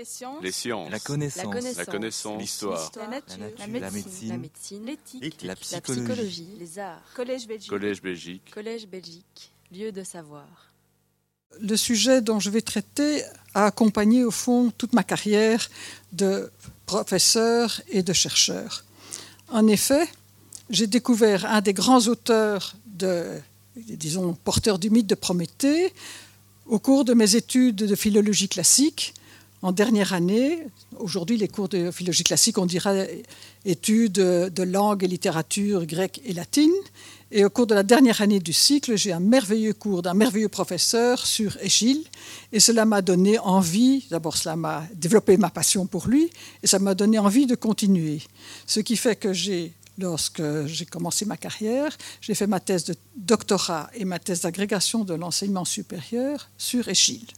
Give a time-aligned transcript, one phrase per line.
[0.00, 0.42] Les sciences.
[0.42, 0.90] Les sciences.
[0.90, 1.76] La connaissance.
[1.76, 2.40] La connaissance.
[2.40, 2.90] L'histoire.
[2.96, 3.36] La nature.
[3.38, 3.66] La nature.
[3.68, 3.92] La La médecine.
[3.92, 4.28] médecine.
[4.30, 4.86] La médecine.
[4.86, 5.42] L'éthique.
[5.42, 6.48] La psychologie.
[6.58, 7.02] Les arts.
[7.14, 7.68] Collège Belgique.
[7.68, 8.50] Collège Belgique.
[8.50, 9.52] Collège Belgique.
[9.70, 10.46] Lieu de savoir.
[11.60, 15.68] Le sujet dont je vais traiter a accompagné au fond toute ma carrière
[16.12, 16.50] de
[16.86, 18.84] professeur et de chercheur.
[19.48, 20.08] En effet,
[20.70, 23.38] j'ai découvert un des grands auteurs de,
[23.76, 25.92] disons, porteur du mythe de Prométhée
[26.64, 29.12] au cours de mes études de philologie classique
[29.62, 30.58] en dernière année.
[30.98, 33.22] Aujourd'hui, les cours de philologie classique, on dirait
[33.64, 36.72] études de langue et littérature grecque et latine.
[37.32, 40.48] Et au cours de la dernière année du cycle, j'ai un merveilleux cours d'un merveilleux
[40.48, 42.04] professeur sur Échille.
[42.52, 46.30] Et cela m'a donné envie, d'abord cela m'a développé ma passion pour lui,
[46.62, 48.20] et ça m'a donné envie de continuer.
[48.66, 52.96] Ce qui fait que j'ai, lorsque j'ai commencé ma carrière, j'ai fait ma thèse de
[53.16, 57.28] doctorat et ma thèse d'agrégation de l'enseignement supérieur sur Échille.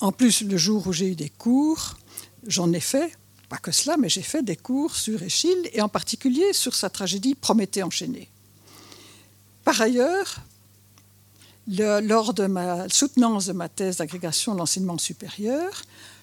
[0.00, 1.96] En plus, le jour où j'ai eu des cours,
[2.46, 3.12] j'en ai fait,
[3.48, 6.88] pas que cela, mais j'ai fait des cours sur Échille et en particulier sur sa
[6.88, 8.28] tragédie Prométhée enchaîné.
[9.64, 10.36] Par ailleurs,
[11.68, 15.82] le- lors de ma soutenance de ma thèse d'agrégation de l'enseignement supérieur,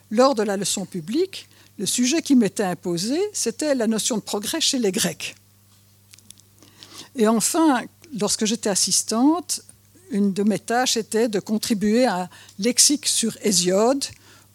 [0.10, 4.60] lors de la leçon publique, le sujet qui m'était imposé, c'était la notion de progrès
[4.62, 5.36] chez les Grecs.
[7.16, 7.84] Et enfin,
[8.20, 9.62] lorsque j'étais assistante,
[10.12, 14.04] une de mes tâches était de contribuer à un lexique sur Hésiode,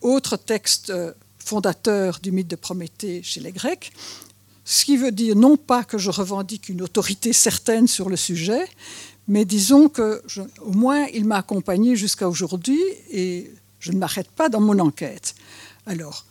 [0.01, 3.93] autre texte euh, fondateur du mythe de Prométhée chez les Grecs,
[4.65, 8.65] ce qui veut dire non pas que je revendique une autorité certaine sur le sujet,
[9.29, 10.23] mais disons que
[10.61, 12.81] au moins il m'a accompagné jusqu'à aujourd'hui
[13.11, 15.35] et je ne m'arrête pas dans mon enquête.
[15.87, 16.25] Alors,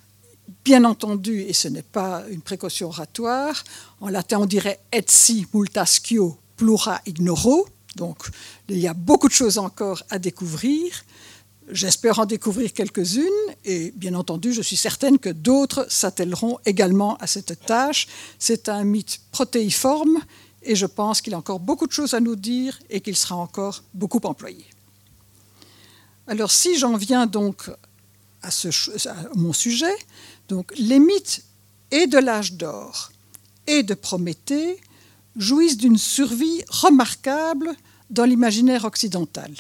[0.64, 3.64] bien entendu, et ce n'est pas une précaution oratoire,
[4.00, 8.18] en latin on dirait et si multascio plura ignoro, donc
[8.70, 11.04] il y a beaucoup de choses encore à découvrir.
[11.70, 13.30] J'espère en découvrir quelques-unes
[13.64, 18.08] et bien entendu, je suis certaine que d'autres s'attelleront également à cette tâche.
[18.40, 20.20] C'est un mythe protéiforme
[20.64, 23.36] et je pense qu'il a encore beaucoup de choses à nous dire et qu'il sera
[23.36, 24.66] encore beaucoup employé.
[26.28, 27.70] Alors si j'en viens donc
[28.42, 29.96] à, à mon sujet,
[30.50, 31.44] donc les mythes
[31.92, 33.12] et de l'âge d'or
[33.68, 34.80] et de Prométhée
[35.36, 37.76] jouissent d'une survie remarquable
[38.10, 39.54] dans l'imaginaire occidental.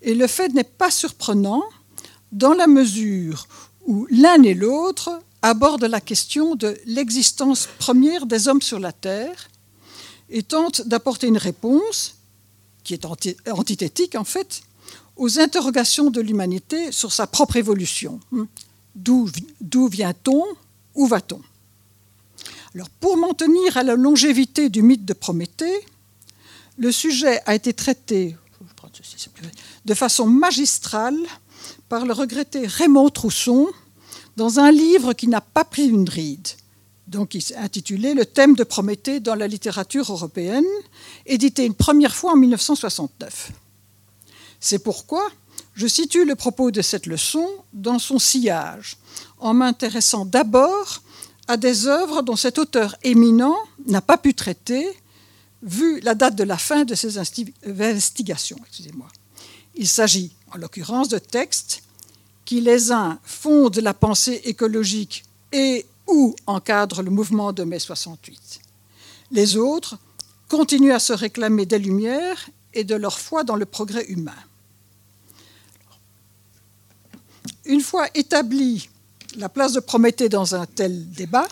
[0.00, 1.62] Et le fait n'est pas surprenant
[2.32, 3.46] dans la mesure
[3.86, 9.48] où l'un et l'autre abordent la question de l'existence première des hommes sur la Terre
[10.30, 12.14] et tentent d'apporter une réponse,
[12.84, 14.62] qui est anti- antithétique en fait,
[15.16, 18.18] aux interrogations de l'humanité sur sa propre évolution.
[18.94, 20.44] D'où vient-on
[20.94, 21.40] Où va-t-on?
[23.00, 25.86] Pour m'en tenir à la longévité du mythe de Prométhée,
[26.78, 28.36] le sujet a été traité
[29.84, 31.18] de façon magistrale
[31.88, 33.68] par le regretté Raymond Trousson
[34.36, 36.48] dans un livre qui n'a pas pris une ride.
[37.06, 40.64] Donc, intitulé Le thème de Prométhée dans la littérature européenne,
[41.26, 43.52] édité une première fois en 1969.
[44.60, 45.28] C'est pourquoi
[45.74, 48.96] je situe le propos de cette leçon dans son sillage,
[49.38, 51.02] en m'intéressant d'abord
[51.52, 53.54] à des œuvres dont cet auteur éminent
[53.86, 54.88] n'a pas pu traiter,
[55.62, 58.58] vu la date de la fin de ses investigations.
[58.66, 59.08] Excusez-moi.
[59.74, 61.82] Il s'agit, en l'occurrence, de textes
[62.46, 68.60] qui, les uns, fondent la pensée écologique et ou encadrent le mouvement de mai 68.
[69.30, 69.98] Les autres
[70.48, 74.42] continuent à se réclamer des Lumières et de leur foi dans le progrès humain.
[77.66, 78.88] Une fois établie
[79.36, 81.48] la place de Prométhée dans un tel débat,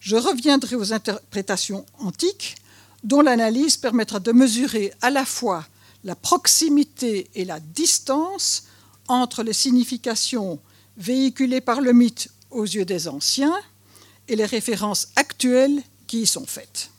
[0.00, 2.56] je reviendrai aux interprétations antiques
[3.04, 5.66] dont l'analyse permettra de mesurer à la fois
[6.04, 8.64] la proximité et la distance
[9.08, 10.58] entre les significations
[10.96, 13.58] véhiculées par le mythe aux yeux des anciens
[14.28, 16.90] et les références actuelles qui y sont faites.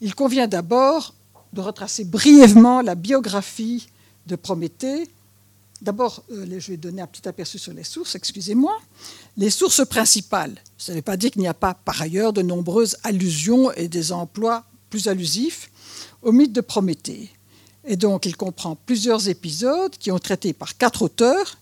[0.00, 1.14] Il convient d'abord
[1.52, 3.88] de retracer brièvement la biographie
[4.26, 5.08] de Prométhée.
[5.82, 8.78] D'abord, euh, je vais donner un petit aperçu sur les sources, excusez-moi.
[9.36, 12.42] Les sources principales, ça ne veut pas dire qu'il n'y a pas par ailleurs de
[12.42, 15.70] nombreuses allusions et des emplois plus allusifs
[16.22, 17.30] au mythe de Prométhée.
[17.86, 21.56] Et donc, il comprend plusieurs épisodes qui ont traité par quatre auteurs.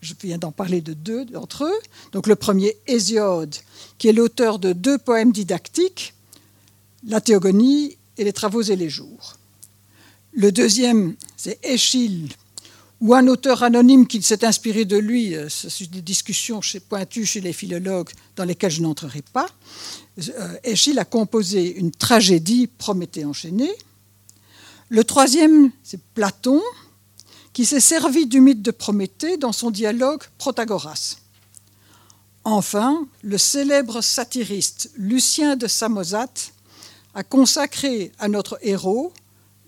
[0.00, 1.78] Je viens d'en parler de deux d'entre eux.
[2.10, 3.54] Donc, le premier, Hésiode,
[3.98, 6.14] qui est l'auteur de deux poèmes didactiques,
[7.06, 9.36] La Théogonie et Les Travaux et les Jours.
[10.32, 12.30] Le deuxième, c'est Échille,
[13.00, 15.34] ou un auteur anonyme qui s'est inspiré de lui.
[15.34, 19.48] euh, C'est des discussions pointues chez les philologues dans lesquelles je n'entrerai pas.
[20.18, 23.70] Euh, Échille a composé une tragédie Prométhée enchaîné.
[24.90, 26.60] Le troisième, c'est Platon,
[27.52, 31.16] qui s'est servi du mythe de Prométhée dans son dialogue Protagoras.
[32.44, 36.52] Enfin, le célèbre satiriste Lucien de Samosate
[37.14, 39.12] a consacré à notre héros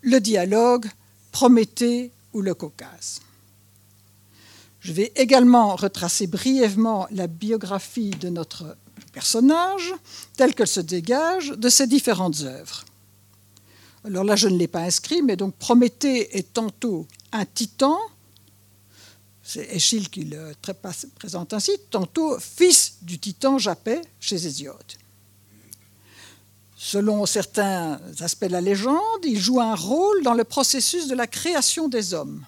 [0.01, 0.87] le dialogue
[1.33, 3.21] Prométhée ou le Caucase.
[4.81, 8.77] Je vais également retracer brièvement la biographie de notre
[9.13, 9.95] personnage
[10.37, 12.85] telle qu'elle se dégage de ces différentes œuvres.
[14.05, 17.99] Alors là, je ne l'ai pas inscrit, mais donc Prométhée est tantôt un titan,
[19.45, 20.55] c'est Échille qui le
[21.15, 24.77] présente ainsi, tantôt fils du titan Japet chez Hésiode.
[26.85, 31.29] Selon certains aspects de la légende, il joue un rôle dans le processus de la
[31.29, 32.45] création des hommes,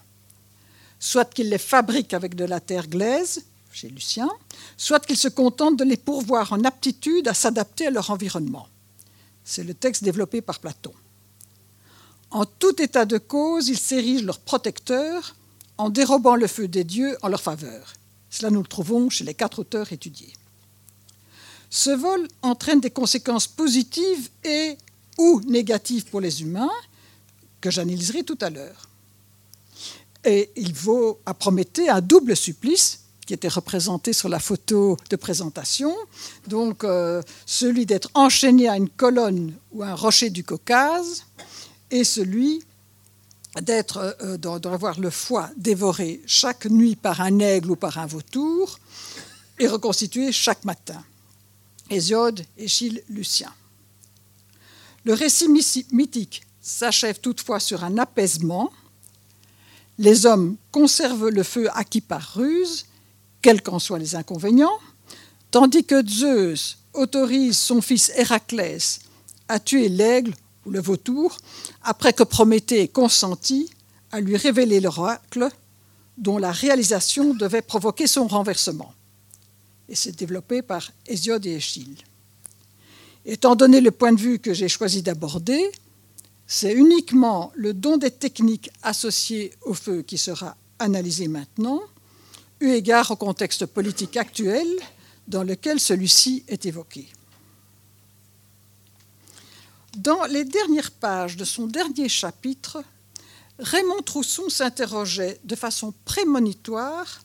[0.99, 4.29] soit qu'il les fabrique avec de la terre glaise, chez Lucien,
[4.75, 8.67] soit qu'il se contente de les pourvoir en aptitude à s'adapter à leur environnement.
[9.45, 10.93] C'est le texte développé par Platon.
[12.29, 15.33] En tout état de cause, ils s'érigent leur protecteur
[15.77, 17.93] en dérobant le feu des dieux en leur faveur.
[18.29, 20.33] Cela nous le trouvons chez les quatre auteurs étudiés.
[21.69, 24.77] Ce vol entraîne des conséquences positives et
[25.17, 26.69] ou négatives pour les humains,
[27.61, 28.89] que j'analyserai tout à l'heure.
[30.23, 35.15] Et il vaut à Prométhée un double supplice qui était représenté sur la photo de
[35.15, 35.95] présentation,
[36.47, 41.23] donc euh, celui d'être enchaîné à une colonne ou à un rocher du Caucase,
[41.89, 42.63] et celui
[43.61, 48.79] d'être, euh, d'avoir le foie dévoré chaque nuit par un aigle ou par un vautour
[49.57, 51.03] et reconstitué chaque matin.
[51.89, 53.51] Hésiode, Échille, Lucien.
[55.03, 58.71] Le récit mythique s'achève toutefois sur un apaisement.
[59.99, 62.87] Les hommes conservent le feu acquis par ruse,
[63.41, 64.79] quels qu'en soient les inconvénients,
[65.51, 69.01] tandis que Zeus autorise son fils Héraclès
[69.47, 70.33] à tuer l'aigle
[70.65, 71.37] ou le vautour,
[71.83, 73.69] après que Prométhée ait consenti
[74.11, 75.49] à lui révéler l'oracle
[76.17, 78.93] dont la réalisation devait provoquer son renversement.
[79.89, 81.97] Et c'est développé par Hésiode et Échille.
[83.25, 85.71] Étant donné le point de vue que j'ai choisi d'aborder,
[86.47, 91.81] c'est uniquement le don des techniques associées au feu qui sera analysé maintenant,
[92.59, 94.67] eu égard au contexte politique actuel
[95.27, 97.07] dans lequel celui-ci est évoqué.
[99.97, 102.83] Dans les dernières pages de son dernier chapitre,
[103.59, 107.21] Raymond Trousson s'interrogeait de façon prémonitoire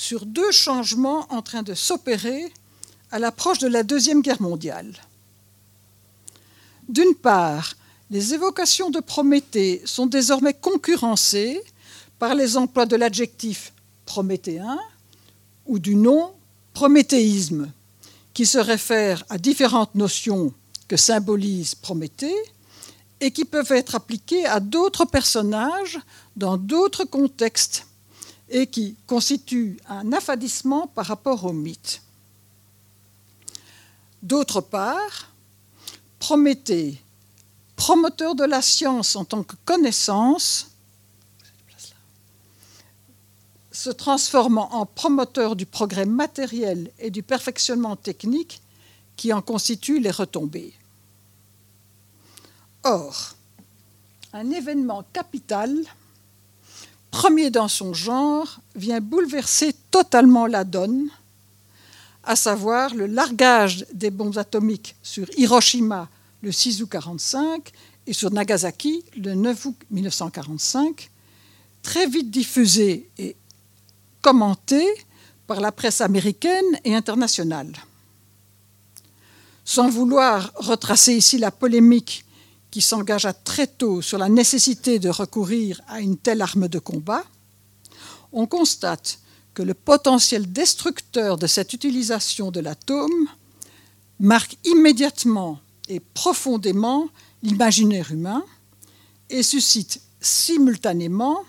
[0.00, 2.50] sur deux changements en train de s'opérer
[3.10, 4.94] à l'approche de la Deuxième Guerre mondiale.
[6.88, 7.74] D'une part,
[8.08, 11.60] les évocations de Prométhée sont désormais concurrencées
[12.18, 13.74] par les emplois de l'adjectif
[14.06, 14.78] prométhéen
[15.66, 16.32] ou du nom
[16.72, 17.70] prométhéisme,
[18.32, 20.54] qui se réfère à différentes notions
[20.88, 22.40] que symbolise Prométhée
[23.20, 25.98] et qui peuvent être appliquées à d'autres personnages
[26.36, 27.84] dans d'autres contextes
[28.50, 32.02] et qui constituent un affadissement par rapport au mythe.
[34.22, 35.30] D'autre part,
[36.20, 37.00] Prométhée,
[37.76, 40.70] promoteur de la science en tant que connaissance,
[43.72, 48.60] se transformant en promoteur du progrès matériel et du perfectionnement technique
[49.16, 50.74] qui en constituent les retombées.
[52.84, 53.34] Or,
[54.34, 55.74] un événement capital,
[57.10, 61.08] premier dans son genre, vient bouleverser totalement la donne,
[62.24, 66.08] à savoir le largage des bombes atomiques sur Hiroshima
[66.42, 67.72] le 6 août 1945
[68.06, 71.10] et sur Nagasaki le 9 août 1945,
[71.82, 73.36] très vite diffusé et
[74.22, 74.86] commenté
[75.46, 77.72] par la presse américaine et internationale.
[79.64, 82.24] Sans vouloir retracer ici la polémique
[82.70, 87.24] qui s'engagea très tôt sur la nécessité de recourir à une telle arme de combat,
[88.32, 89.18] on constate
[89.54, 93.26] que le potentiel destructeur de cette utilisation de l'atome
[94.20, 95.58] marque immédiatement
[95.88, 97.08] et profondément
[97.42, 98.44] l'imaginaire humain
[99.28, 101.40] et suscite simultanément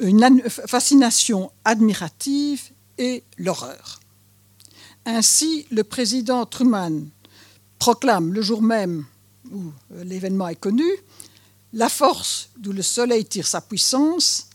[0.00, 2.62] une fascination admirative
[2.98, 4.00] et l'horreur.
[5.06, 7.06] Ainsi, le président Truman
[7.78, 9.06] proclame le jour même
[9.52, 10.88] où euh, l'événement est connu,
[11.72, 14.48] la force d'où le soleil tire sa puissance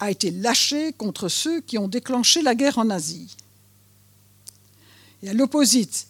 [0.00, 3.36] a été lâchée contre ceux qui ont déclenché la guerre en Asie.
[5.22, 6.06] Et à l'opposite,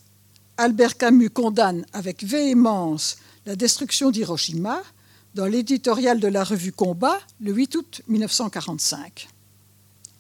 [0.57, 3.17] Albert Camus condamne avec véhémence
[3.47, 4.83] la destruction d'Hiroshima
[5.35, 9.29] dans l'éditorial de la revue Combat le 8 août 1945.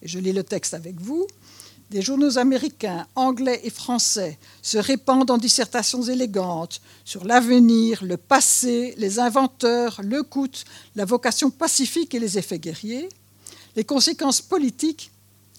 [0.02, 1.26] Et je lis le texte avec vous
[1.90, 8.94] des journaux américains, anglais et français se répandent en dissertations élégantes sur l'avenir, le passé,
[8.98, 10.48] les inventeurs, le coût,
[10.96, 13.08] la vocation pacifique et les effets guerriers,
[13.74, 15.10] les conséquences politiques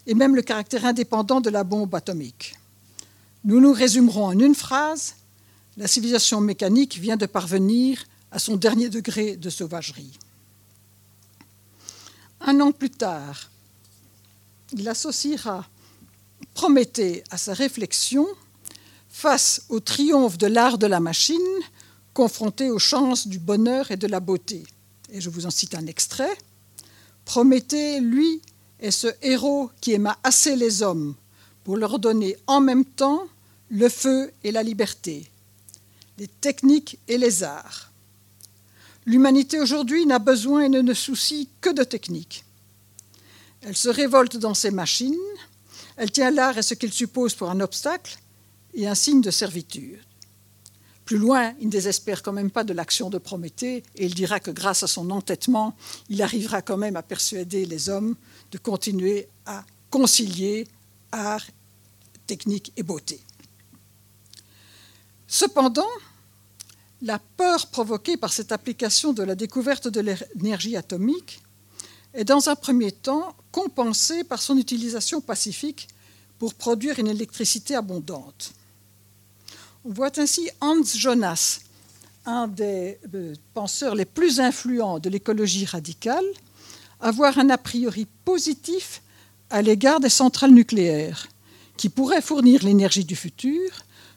[0.05, 2.55] et même le caractère indépendant de la bombe atomique.
[3.43, 5.15] Nous nous résumerons en une phrase.
[5.77, 10.19] La civilisation mécanique vient de parvenir à son dernier degré de sauvagerie.
[12.41, 13.49] Un an plus tard,
[14.73, 15.65] il associera
[16.59, 18.27] Prométhée à sa réflexion
[19.07, 21.37] face au triomphe de l'art de la machine
[22.13, 24.63] confronté aux chances du bonheur et de la beauté.
[25.09, 26.37] Et je vous en cite un extrait.
[27.23, 28.41] Prométhée, lui,
[28.81, 31.15] est ce héros qui aima assez les hommes
[31.63, 33.23] pour leur donner en même temps
[33.69, 35.31] le feu et la liberté,
[36.17, 37.89] les techniques et les arts.
[39.05, 42.43] L'humanité aujourd'hui n'a besoin et ne ne soucie que de techniques.
[43.61, 45.15] Elle se révolte dans ses machines,
[45.99, 48.17] elle tient l'art et ce qu'il suppose pour un obstacle
[48.73, 49.99] et un signe de servitude.
[51.03, 54.39] Plus loin, il ne désespère quand même pas de l'action de Prométhée et il dira
[54.39, 55.75] que grâce à son entêtement,
[56.07, 58.15] il arrivera quand même à persuader les hommes
[58.51, 60.67] de continuer à concilier
[61.11, 61.45] art,
[62.27, 63.19] technique et beauté.
[65.27, 65.89] Cependant,
[67.01, 71.41] la peur provoquée par cette application de la découverte de l'énergie atomique
[72.13, 75.87] est dans un premier temps compensée par son utilisation pacifique
[76.37, 78.53] pour produire une électricité abondante.
[79.85, 81.59] On voit ainsi Hans Jonas,
[82.25, 86.25] un des euh, penseurs les plus influents de l'écologie radicale,
[86.99, 89.01] avoir un a priori positif
[89.49, 91.27] à l'égard des centrales nucléaires,
[91.77, 93.71] qui pourraient fournir l'énergie du futur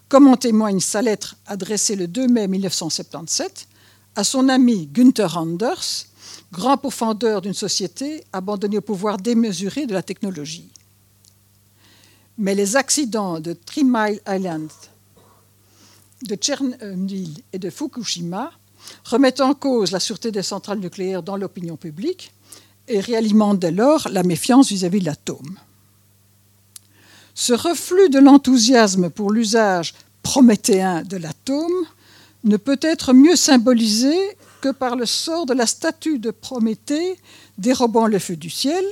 [0.08, 3.66] comme en témoigne sa lettre adressée le 2 mai 1977
[4.14, 6.04] à son ami Günther Anders,
[6.52, 10.70] grand pourfendeur d'une société abandonnée au pouvoir démesuré de la technologie.
[12.38, 14.68] Mais les accidents de Three Mile Island,
[16.28, 18.52] de Tchernobyl et de Fukushima
[19.04, 22.32] remettent en cause la sûreté des centrales nucléaires dans l'opinion publique
[22.86, 25.58] et réalimentent dès lors la méfiance vis-à-vis -vis de l'atome.
[27.34, 31.86] Ce reflux de l'enthousiasme pour l'usage prométhéen de l'atome
[32.44, 34.16] ne peut être mieux symbolisé
[34.62, 37.18] que par le sort de la statue de Prométhée
[37.58, 38.84] dérobant le feu du ciel.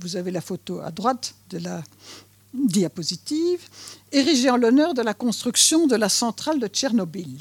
[0.00, 1.82] Vous avez la photo à droite de la
[2.54, 3.60] diapositive,
[4.10, 7.38] érigée en l'honneur de la construction de la centrale de Tchernobyl.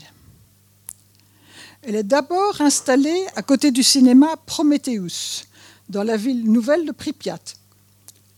[1.82, 5.46] Elle est d'abord installée à côté du cinéma Prometheus,
[5.88, 7.40] dans la ville nouvelle de Pripyat,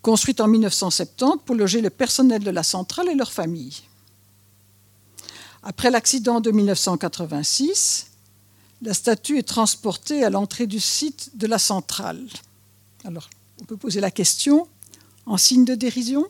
[0.03, 3.81] construite en 1970 pour loger le personnel de la centrale et leurs familles.
[5.63, 8.10] Après l'accident de 1986,
[8.81, 12.25] la statue est transportée à l'entrée du site de la centrale.
[13.03, 13.29] Alors,
[13.61, 14.67] on peut poser la question
[15.25, 16.27] en signe de dérision?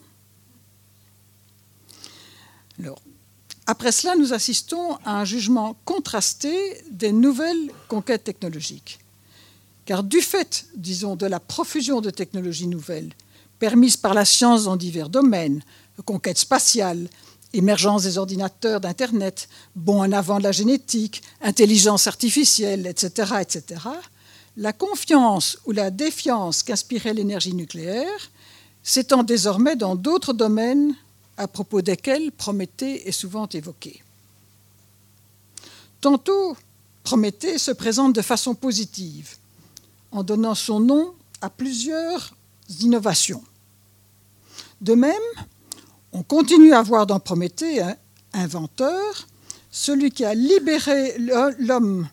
[3.67, 8.99] Après cela, nous assistons à un jugement contrasté des nouvelles conquêtes technologiques.
[9.85, 13.13] Car du fait, disons, de la profusion de technologies nouvelles,
[13.59, 15.61] permises par la science dans divers domaines,
[16.05, 17.07] conquête spatiale,
[17.53, 23.81] émergence des ordinateurs, d'Internet, bon en avant de la génétique, intelligence artificielle, etc., etc.,
[24.57, 28.31] la confiance ou la défiance qu'inspirait l'énergie nucléaire
[28.83, 30.95] s'étend désormais dans d'autres domaines
[31.37, 34.03] à propos desquels Prométhée est souvent évoqué.
[36.01, 36.57] Tantôt,
[37.03, 39.37] Prométhée se présente de façon positive,
[40.11, 42.33] en donnant son nom à plusieurs
[42.81, 43.43] innovations.
[44.81, 45.15] De même,
[46.13, 47.95] on continue à voir dans Prométhée un
[48.33, 49.27] inventeur,
[49.69, 51.17] celui qui a libéré
[51.59, 52.07] l'homme,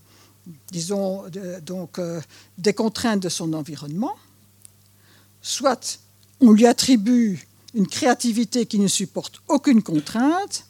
[0.71, 1.25] disons,
[1.63, 2.21] donc, euh,
[2.57, 4.15] des contraintes de son environnement,
[5.43, 5.99] soit
[6.41, 10.67] on lui attribue une créativité qui ne supporte aucune contrainte,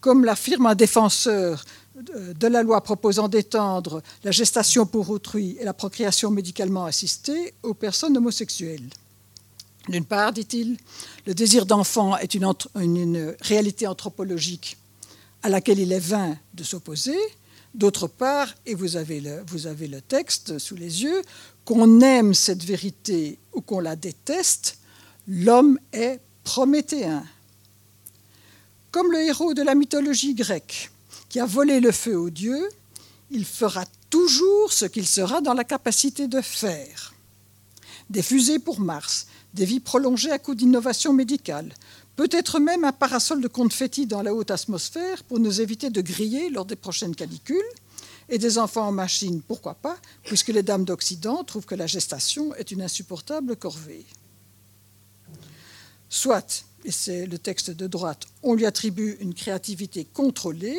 [0.00, 1.64] comme l'affirme un défenseur
[1.96, 7.74] de la loi proposant d'étendre la gestation pour autrui et la procréation médicalement assistée aux
[7.74, 8.88] personnes homosexuelles.
[9.88, 10.76] D'une part, dit-il,
[11.26, 14.76] le désir d'enfant est une, réalité anthropologique
[15.42, 17.18] à laquelle il est vain de s'opposer.
[17.74, 21.22] D'autre part, et vous avez, le, texte sous les yeux,
[21.64, 24.78] qu'on aime cette vérité ou qu'on la déteste,
[25.28, 27.24] l'homme est prométhéen.
[28.90, 30.90] Comme le héros de la mythologie grecque
[31.28, 32.68] qui a volé le feu aux dieux,
[33.30, 37.12] il fera toujours ce qu'il sera dans la capacité de faire.
[38.08, 39.26] Des fusées pour Mars,
[39.56, 41.72] des vies prolongées à coup d'innovation médicale,
[42.14, 46.50] peut-être même un parasol de confetti dans la haute atmosphère pour nous éviter de griller
[46.50, 47.56] lors des prochaines canicules,
[48.28, 52.54] et des enfants en machine, pourquoi pas, puisque les dames d'Occident trouvent que la gestation
[52.56, 54.04] est une insupportable corvée.
[56.08, 60.78] Soit, et c'est le texte de droite, on lui attribue une créativité contrôlée,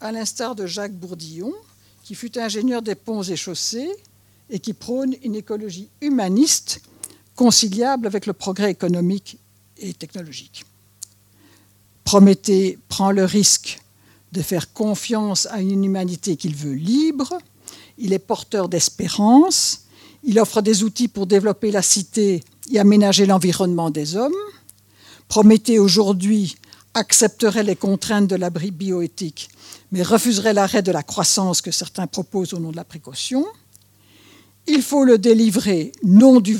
[0.00, 1.54] à l'instar de Jacques Bourdillon,
[2.02, 3.90] qui fut ingénieur des ponts et chaussées
[4.50, 6.80] et qui prône une écologie humaniste
[7.38, 9.38] conciliable avec le progrès économique
[9.78, 10.64] et technologique.
[12.02, 13.80] Prométhée prend le risque
[14.32, 17.38] de faire confiance à une humanité qu'il veut libre,
[17.96, 19.84] il est porteur d'espérance,
[20.24, 22.42] il offre des outils pour développer la cité
[22.72, 24.42] et aménager l'environnement des hommes.
[25.28, 26.56] Prométhée aujourd'hui
[26.94, 29.48] accepterait les contraintes de l'abri bioéthique,
[29.92, 33.46] mais refuserait l'arrêt de la croissance que certains proposent au nom de la précaution.
[34.66, 36.56] Il faut le délivrer non du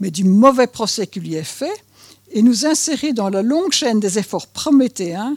[0.00, 1.84] mais du mauvais procès qui lui est fait,
[2.30, 5.36] et nous insérer dans la longue chaîne des efforts prométhéens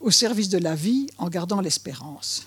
[0.00, 2.46] au service de la vie en gardant l'espérance.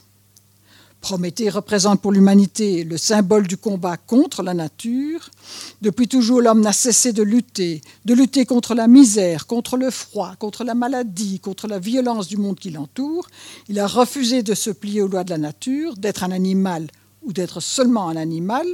[1.06, 5.30] Prométhée représente pour l'humanité le symbole du combat contre la nature.
[5.82, 10.34] Depuis toujours, l'homme n'a cessé de lutter, de lutter contre la misère, contre le froid,
[10.40, 13.28] contre la maladie, contre la violence du monde qui l'entoure.
[13.70, 16.88] Il a refusé de se plier aux lois de la nature, d'être un animal
[17.22, 18.66] ou d'être seulement un animal.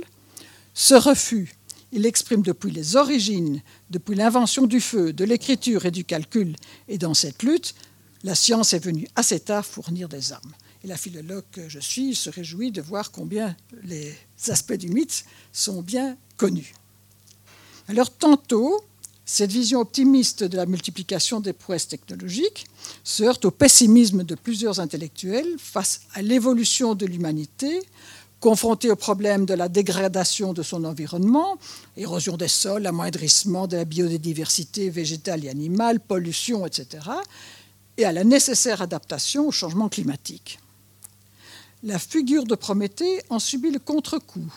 [0.73, 1.57] Ce refus,
[1.91, 6.55] il l'exprime depuis les origines, depuis l'invention du feu, de l'écriture et du calcul.
[6.87, 7.75] Et dans cette lutte,
[8.23, 10.53] la science est venue assez tard fournir des armes.
[10.83, 14.15] Et la philologue que je suis se réjouit de voir combien les
[14.47, 16.73] aspects du mythe sont bien connus.
[17.87, 18.83] Alors tantôt,
[19.25, 22.65] cette vision optimiste de la multiplication des prouesses technologiques
[23.03, 27.81] se heurte au pessimisme de plusieurs intellectuels face à l'évolution de l'humanité,
[28.41, 31.57] confrontée au problème de la dégradation de son environnement,
[31.95, 37.05] érosion des sols, amoindrissement de la biodiversité végétale et animale, pollution, etc.,
[37.97, 40.59] et à la nécessaire adaptation au changement climatique
[41.83, 44.51] la figure de Prométhée en subit le contre-coup,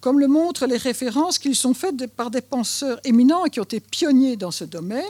[0.00, 3.80] comme le montrent les références qui sont faites par des penseurs éminents qui ont été
[3.80, 5.02] pionniers dans ce domaine,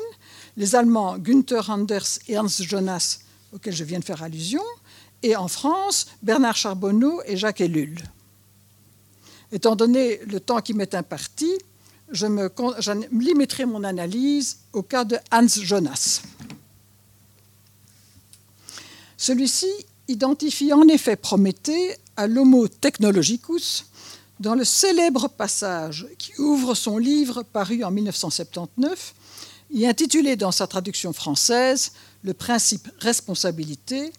[0.57, 3.19] les Allemands Günther Anders et Ernst Jonas,
[3.53, 4.62] auxquels je viens de faire allusion,
[5.26, 7.99] et en France, Bernard Charbonneau et Jacques Ellul.
[9.50, 11.50] Étant donné le temps qui m'est imparti,
[12.12, 12.49] je, me,
[13.11, 16.23] limiterai mon analyse au cas de Hans Jonas.
[19.16, 19.70] Celui-ci
[20.07, 23.87] identifie en effet Prométhée à l'Homo technologicus
[24.38, 29.14] dans le célèbre passage qui ouvre son livre paru en 1979
[29.74, 34.12] et intitulé dans sa traduction française Le principe responsabilité,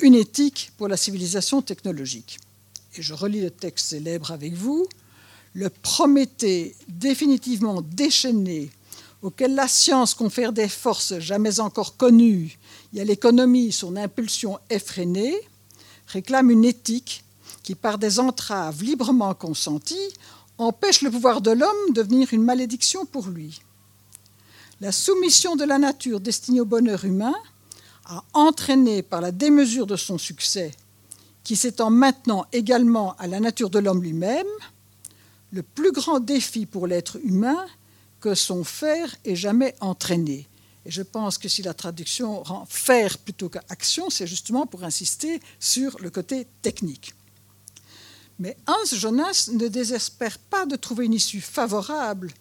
[0.00, 2.38] une éthique pour la civilisation technologique.
[2.96, 4.86] Et je relis le texte célèbre avec vous.
[5.54, 8.70] Le Prométhée définitivement déchaîné
[9.22, 12.58] auquel la science confère des forces jamais encore connues
[12.92, 15.36] y a l'économie, son impulsion effrénée,
[16.06, 17.24] réclame une éthique
[17.62, 20.12] qui, par des entraves librement consenties,
[20.56, 23.60] empêche le pouvoir de l'homme de devenir une malédiction pour lui.
[24.80, 27.34] La soumission de la nature destinée au bonheur humain
[28.08, 30.72] a entraîné par la démesure de son succès,
[31.44, 34.46] qui s'étend maintenant également à la nature de l'homme lui-même,
[35.52, 37.66] le plus grand défi pour l'être humain
[38.20, 40.46] que son faire ait jamais entraîné.
[40.84, 45.40] Et je pense que si la traduction rend faire plutôt qu'action, c'est justement pour insister
[45.60, 47.14] sur le côté technique.
[48.38, 52.32] Mais Hans Jonas ne désespère pas de trouver une issue favorable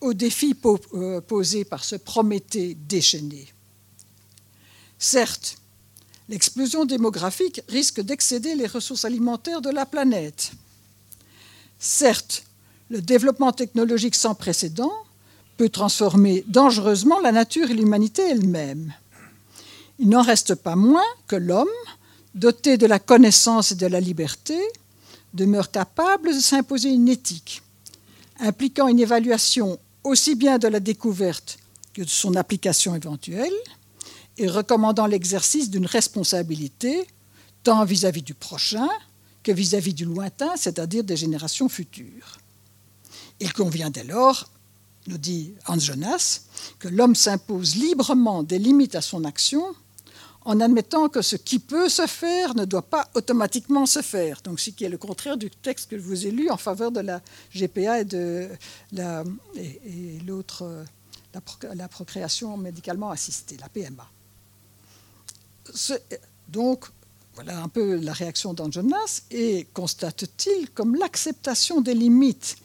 [0.00, 0.54] au défi
[0.94, 3.53] euh, posé par ce Prométhée déchaîné.
[4.98, 5.58] Certes,
[6.28, 10.52] l'explosion démographique risque d'excéder les ressources alimentaires de la planète.
[11.78, 12.44] Certes,
[12.90, 14.92] le développement technologique sans précédent
[15.56, 18.92] peut transformer dangereusement la nature et l'humanité elle-même.
[19.98, 21.68] Il n'en reste pas moins que l'homme,
[22.34, 24.58] doté de la connaissance et de la liberté,
[25.34, 27.62] demeure capable de s'imposer une éthique,
[28.40, 31.58] impliquant une évaluation aussi bien de la découverte
[31.92, 33.52] que de son application éventuelle,
[34.38, 37.06] et recommandant l'exercice d'une responsabilité
[37.62, 38.88] tant vis-à-vis du prochain
[39.42, 42.38] que vis-à-vis -vis du lointain, c'est-à-dire des générations futures.
[43.40, 44.48] Il convient dès lors
[45.06, 46.42] nous dit Hans Jonas,
[46.78, 49.62] que l'homme s'impose librement des limites à son action
[50.46, 54.42] en admettant que ce qui peut se faire ne doit pas automatiquement se faire.
[54.42, 56.92] Donc, ce qui est le contraire du texte que je vous ai lu en faveur
[56.92, 57.22] de la
[57.54, 58.48] GPA et de
[60.26, 60.84] l'autre,
[61.32, 64.06] la, procréation médicalement assistée, la PMA.
[66.48, 66.84] Donc,
[67.34, 72.56] voilà un peu la réaction Jonas et constate-t-il comme l'acceptation des limites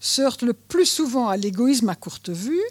[0.00, 2.62] se heurte le plus souvent à l'égoïsme à courte vue,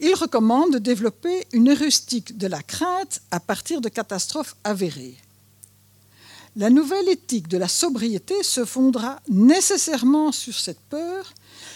[0.00, 5.16] il recommande de développer une heuristique de la crainte à partir de catastrophes avérées.
[6.56, 11.32] La nouvelle éthique de la sobriété se fondera nécessairement sur cette peur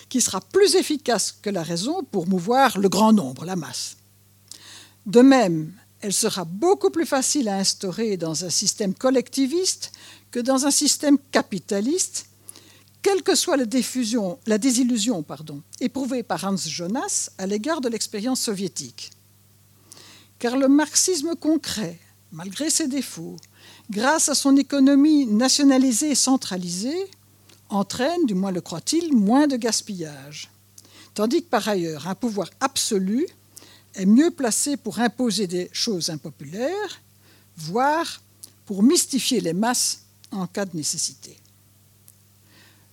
[0.09, 3.97] qui sera plus efficace que la raison pour mouvoir le grand nombre, la masse.
[5.07, 5.73] De même,
[6.05, 9.91] elle sera beaucoup plus facile à instaurer dans un système collectiviste
[10.31, 12.27] que dans un système capitaliste
[13.01, 15.25] quelle que soit la, désillusion
[15.81, 19.13] éprouvée par Hans Jonas à l'égard de l'expérience soviétique.
[20.39, 21.99] Car le marxisme concret,
[22.33, 23.37] malgré ses défauts,
[23.89, 27.11] grâce à son économie nationalisée et centralisée,
[27.71, 30.51] entraîne, du moins le croit-il, moins de gaspillage.
[31.15, 33.27] Tandis que par ailleurs, un pouvoir absolu
[33.95, 37.01] est mieux placé pour imposer des choses impopulaires,
[37.57, 38.21] voire
[38.67, 41.39] pour mystifier les masses en cas de nécessité.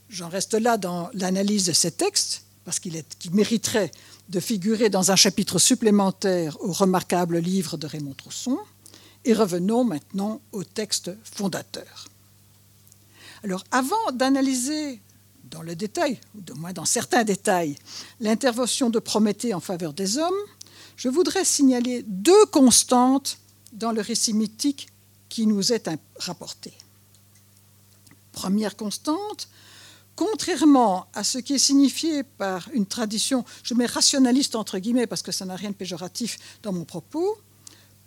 [0.10, 3.92] J'en reste là dans l'analyse de ces textes, parce qu'il mériterait
[4.30, 8.58] de figurer dans un chapitre supplémentaire au remarquable livre de Raymond Trousson.
[9.26, 12.08] Et revenons maintenant au texte fondateur.
[13.44, 15.00] Alors, avant d'analyser
[15.44, 17.76] dans le détail, ou du moins dans certains détails,
[18.20, 20.34] l'intervention de Prométhée en faveur des hommes,
[21.02, 23.40] je voudrais signaler deux constantes
[23.74, 24.88] dans le récit mythique
[25.30, 26.72] qui nous est rapporté.
[28.32, 29.50] Première constante,
[30.16, 35.24] contrairement à ce qui est signifié par une tradition, je mets rationaliste entre guillemets parce
[35.24, 37.36] que ça n'a rien de péjoratif dans mon propos,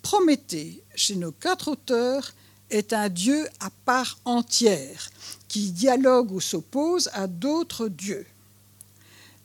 [0.01, 2.31] Prométhée, chez nos quatre auteurs,
[2.69, 5.09] est un dieu à part entière,
[5.49, 8.25] qui dialogue ou s'oppose à d'autres dieux.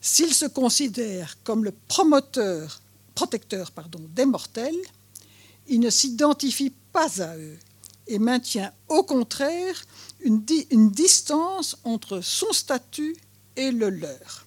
[0.01, 2.81] S'il se considère comme le promoteur,
[3.21, 3.71] protecteur
[4.15, 4.81] des mortels,
[5.69, 7.59] il ne s'identifie pas à eux
[8.07, 9.85] et maintient au contraire
[10.21, 10.41] une,
[10.91, 13.15] distance entre son statut
[13.57, 14.47] et le leur.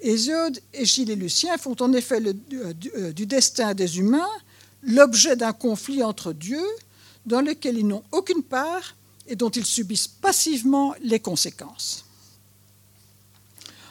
[0.00, 4.36] Hésiode, Échille et Lucien font en effet du, euh, du destin des humains
[4.82, 6.70] l'objet d'un conflit entre dieux
[7.26, 8.94] dans lequel ils n'ont aucune part
[9.26, 12.06] et dont ils subissent passivement les conséquences.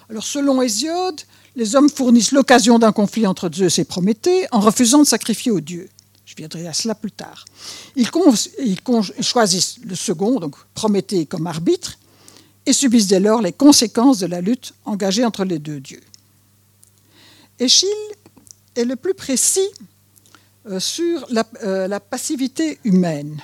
[0.09, 1.21] Alors, selon Hésiode,
[1.55, 5.61] les hommes fournissent l'occasion d'un conflit entre Zeus et Prométhée en refusant de sacrifier aux
[5.61, 5.89] dieux.
[6.25, 7.45] Je viendrai à cela plus tard.
[7.95, 8.09] Ils,
[9.21, 11.97] choisissent le second, donc Prométhée comme arbitre,
[12.65, 16.01] et subissent dès lors les conséquences de la lutte engagée entre les deux dieux.
[17.59, 17.89] Échille
[18.75, 19.69] est le plus précis
[20.67, 23.39] euh, sur la, euh, la, passivité humaine,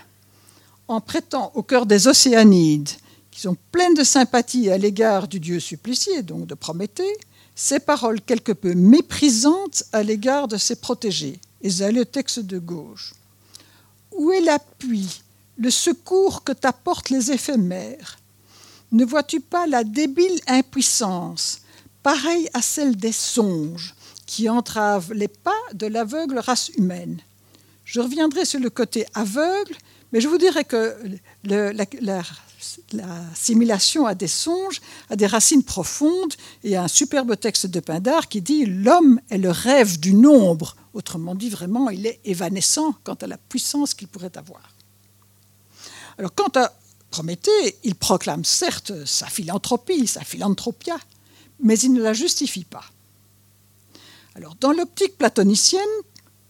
[0.87, 2.89] en prêtant au cœur des Océanides,
[3.29, 7.15] qui sont pleines de sympathie à l'égard du dieu supplicié, donc de Prométhée,
[7.55, 11.39] ces paroles quelque peu méprisantes à l'égard de ses protégés.
[11.63, 13.13] Le texte de gauche.
[14.11, 15.21] Où est l'appui,
[15.57, 18.17] le secours que t'apportent les éphémères?
[18.91, 21.61] Ne vois-tu pas la débile impuissance,
[22.03, 23.93] pareille à celle des songes,
[24.25, 27.21] qui entrave les pas de l'aveugle race humaine?
[27.85, 29.75] Je reviendrai sur le côté aveugle,
[30.11, 30.97] mais je vous dirais que
[31.43, 32.23] le, la,
[32.93, 38.27] l'assimilation à des songes, à des racines profondes, et à un superbe texte de Pindar
[38.27, 40.75] qui dit L'homme est le rêve du nombre.
[40.93, 44.61] Autrement dit, vraiment, il est évanescent quant à la puissance qu'il pourrait avoir.
[46.17, 46.73] Alors, quant à
[47.09, 50.97] Prométhée, il proclame certes sa philanthropie, sa philanthropia,
[51.61, 52.85] mais il ne la justifie pas.
[54.35, 55.81] Alors, dans l'optique platonicienne,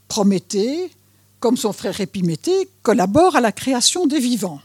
[0.07, 0.91] Prométhée,
[1.39, 4.61] comme son frère Épiméthée, collabore à la création des vivants.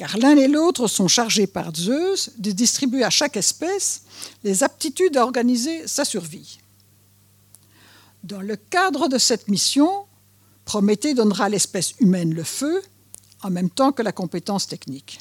[0.00, 4.04] Car l'un et l'autre sont chargés par Zeus de distribuer à chaque espèce
[4.42, 6.58] les aptitudes à organiser sa survie.
[8.24, 10.06] Dans le cadre de cette mission,
[10.64, 12.80] Prométhée donnera à l'espèce humaine le feu
[13.42, 15.20] en même temps que la compétence technique.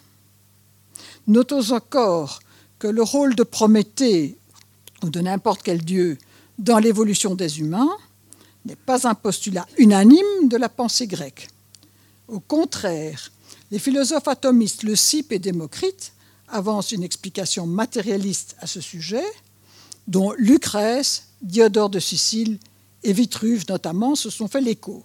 [1.28, 2.40] Notons encore
[2.80, 4.38] que le rôle de Prométhée
[5.04, 6.18] ou de n'importe quel dieu
[6.58, 7.98] dans l'évolution des humains
[8.64, 11.50] n'est pas un postulat unanime de la pensée grecque.
[12.30, 13.30] Au contraire,
[13.72, 16.14] les philosophes atomistes Leucippe et Démocrite
[16.48, 19.26] avancent une explication matérialiste à ce sujet,
[20.08, 22.60] dont Lucrèce, Diodore de Sicile
[23.04, 25.04] et Vitruve notamment se sont fait l'écho.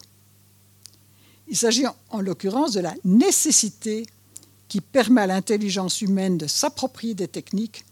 [1.48, 4.06] Il s'agit en l'occurrence de la nécessité
[4.68, 7.84] qui permet à l'intelligence humaine de s'approprier des techniques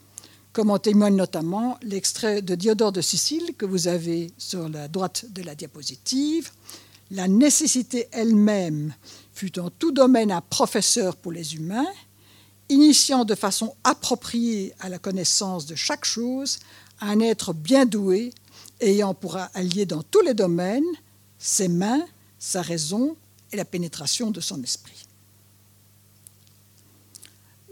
[0.53, 5.27] comme en témoigne notamment l'extrait de Diodore de Sicile que vous avez sur la droite
[5.31, 6.51] de la diapositive.
[7.11, 8.95] La nécessité elle-même
[9.33, 11.87] fut en tout domaine un professeur pour les humains,
[12.69, 16.59] initiant de façon appropriée à la connaissance de chaque chose
[17.01, 18.33] un être bien doué,
[18.81, 20.85] ayant pour allier dans tous les domaines
[21.39, 22.07] ses mains,
[22.39, 23.17] sa raison
[23.51, 25.07] et la pénétration de son esprit.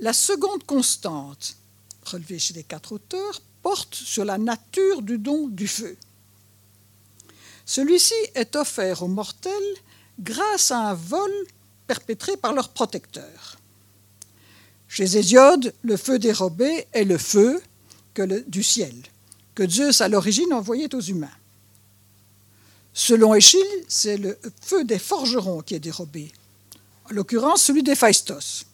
[0.01, 1.57] La seconde constante
[2.05, 5.97] relevé chez les quatre auteurs, porte sur la nature du don du feu.
[7.67, 9.53] Celui-ci est offert aux mortels
[10.21, 11.31] grâce à un vol
[11.87, 13.59] perpétré par leur protecteur.
[14.89, 17.61] Chez Hésiode, le feu dérobé est le feu
[18.15, 18.95] que du ciel,
[19.55, 21.29] que Zeus à l'origine envoyait aux humains.
[22.93, 26.33] Selon Échille, c'est le feu des forgerons qui est dérobé,
[27.09, 28.67] en l'occurrence celui des Phaistos.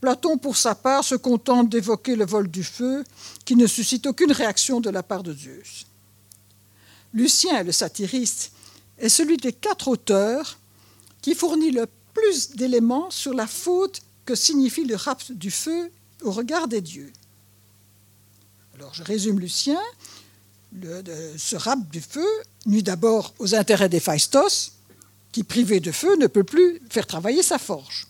[0.00, 3.04] Platon, pour sa part, se contente d'évoquer le vol du feu,
[3.44, 5.86] qui ne suscite aucune réaction de la part de Zeus.
[7.12, 8.52] Lucien, le satiriste,
[8.98, 10.58] est celui des quatre auteurs
[11.22, 15.90] qui fournit le plus d'éléments sur la faute que signifie le rapt du feu
[16.22, 17.12] au regard des dieux.
[18.74, 19.80] Alors je résume Lucien.
[20.82, 22.26] Ce rapt du feu
[22.66, 24.72] nuit d'abord aux intérêts des Phaistos,
[25.32, 28.06] qui, privé de feu, ne peut plus faire travailler sa forge.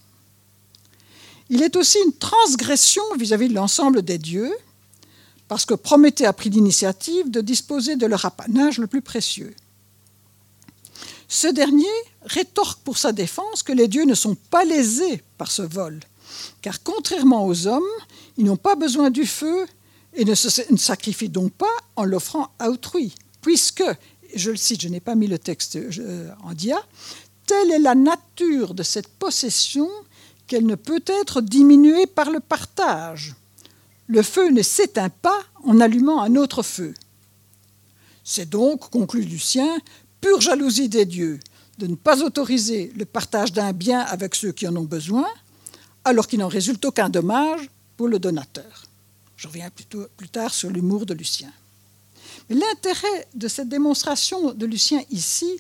[1.51, 4.53] Il est aussi une transgression vis-à-vis de l'ensemble des dieux,
[5.47, 9.55] parce que Prométhée a pris l'initiative de disposer de leur apanage le plus précieux.
[11.29, 11.85] Ce dernier
[12.23, 16.01] rétorque pour sa défense que les dieux ne sont pas lésés par ce vol,
[16.63, 17.83] car contrairement aux hommes,
[18.39, 19.67] ils n'ont pas besoin du feu
[20.15, 23.85] et ne se sacrifient donc pas en l'offrant à autrui, puisque,
[24.35, 25.79] je le cite, je n'ai pas mis le texte
[26.43, 26.83] en dia,
[27.45, 29.89] telle est la nature de cette possession
[30.47, 33.35] qu'elle ne peut être diminuée par le partage.
[34.07, 36.95] Le feu ne s'éteint pas en allumant un autre feu.
[38.25, 39.79] C'est donc, conclut Lucien,
[40.21, 41.41] pure jalousie des dieux
[41.79, 45.27] de ne pas autoriser le partage d'un bien avec ceux qui en ont besoin,
[46.05, 48.85] alors qu'il n'en résulte aucun dommage pour le donateur.
[49.37, 51.53] Je reviens plus tard sur l'humour de Lucien.
[52.49, 55.51] Mais l'intérêt de cette démonstration de Lucien ici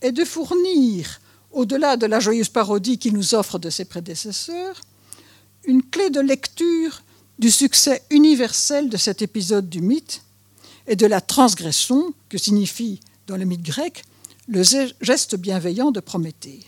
[0.00, 4.80] est de fournir, au-delà de la joyeuse parodie qu'il nous offre de ses prédécesseurs,
[5.64, 7.02] une clé de lecture
[7.38, 10.22] du succès universel de cet épisode du mythe
[10.86, 14.04] et de la transgression que signifie dans le mythe grec
[14.48, 14.62] le
[15.02, 16.64] geste bienveillant de Prométhée.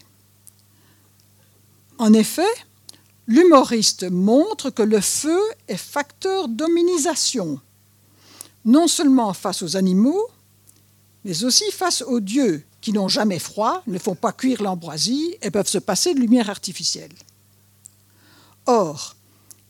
[1.99, 2.53] En effet,
[3.27, 7.59] l'humoriste montre que le feu est facteur d'hominisation,
[8.67, 10.29] non seulement face aux animaux,
[11.25, 15.51] mais aussi face aux dieux qui n'ont jamais froid, ne font pas cuire l'ambroisie et
[15.51, 17.13] peuvent se passer de lumière artificielle.
[18.67, 19.17] Or,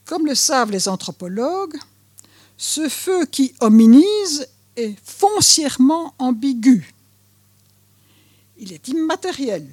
[0.05, 1.76] comme le savent les anthropologues,
[2.57, 4.48] ce feu qui hominise
[5.04, 6.94] foncièrement ambigu.
[8.58, 9.66] Il est immatériel.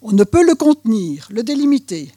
[0.00, 2.12] On ne peut le contenir, le délimiter,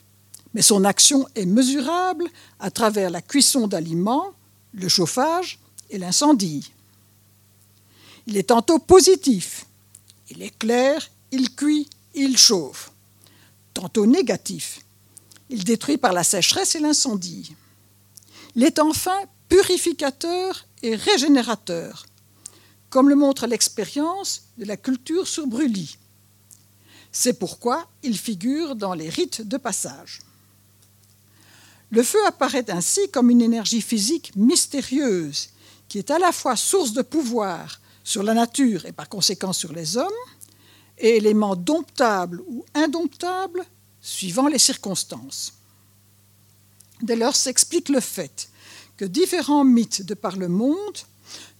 [0.54, 2.28] mais son action est mesurable
[2.60, 4.32] à travers la cuisson d'aliments,
[4.72, 5.58] le chauffage
[5.90, 6.72] et l'incendie.
[8.26, 9.66] Il est tantôt positif,
[10.30, 12.92] il éclaire, il cuit, il chauffe,
[13.74, 14.80] tantôt négatif,
[15.50, 17.54] il détruit par la sécheresse et l'incendie.
[18.54, 22.06] Il est enfin purificateur et régénérateur,
[22.90, 25.98] comme le montre l'expérience de la culture sur brûlis.
[27.10, 30.20] C'est pourquoi il figure dans les rites de passage.
[31.90, 35.50] Le feu apparaît ainsi comme une énergie physique mystérieuse
[35.88, 39.72] qui est à la fois source de pouvoir sur la nature et par conséquent sur
[39.72, 40.08] les hommes,
[40.98, 43.64] et élément domptable ou indomptable
[44.00, 45.52] suivant les circonstances.
[47.02, 48.48] Dès lors s'explique le fait
[48.96, 50.98] que différents mythes de par le monde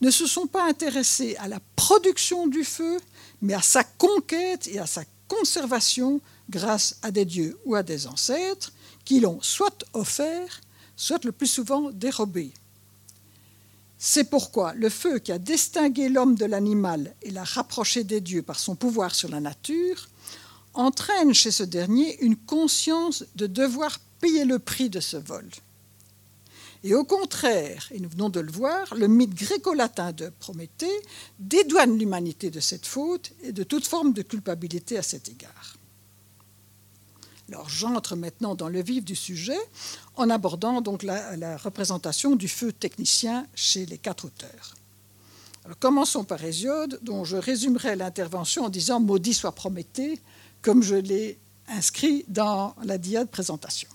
[0.01, 2.99] ne se sont pas intéressés à la production du feu,
[3.41, 8.07] mais à sa conquête et à sa conservation grâce à des dieux ou à des
[8.07, 8.73] ancêtres
[9.05, 10.61] qui l'ont soit offert,
[10.97, 12.53] soit le plus souvent dérobé.
[13.99, 18.43] C'est pourquoi le feu qui a distingué l'homme de l'animal et l'a rapproché des dieux
[18.43, 20.09] par son pouvoir sur la nature
[20.75, 25.49] entraîne chez ce dernier une conscience de devoir payer le prix de ce vol.
[26.85, 31.01] Et au contraire, et nous venons de le voir, le mythe gréco-latin de Prométhée
[31.39, 35.77] dédouane l'humanité de cette faute et de toute forme de culpabilité à cet égard.
[37.49, 39.59] Alors j'entre maintenant dans le vif du sujet
[40.17, 44.75] en abordant donc la, représentation du feu technicien chez les quatre auteurs.
[45.79, 50.21] commençons par Hésiode, dont je résumerai l'intervention en disant Maudit soit Prométhée,
[50.63, 53.89] comme je l'ai inscrit dans la diade présentation.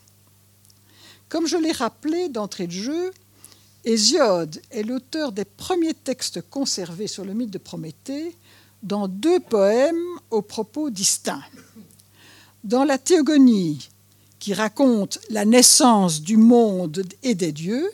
[1.29, 3.11] Comme je l'ai rappelé d'entrée de jeu,
[3.83, 8.35] Hésiode est l'auteur des premiers textes conservés sur le mythe de Prométhée
[8.81, 11.43] dans deux poèmes aux propos distincts.
[12.63, 13.89] Dans la Théogonie,
[14.39, 17.89] qui raconte la naissance du monde et des dieux,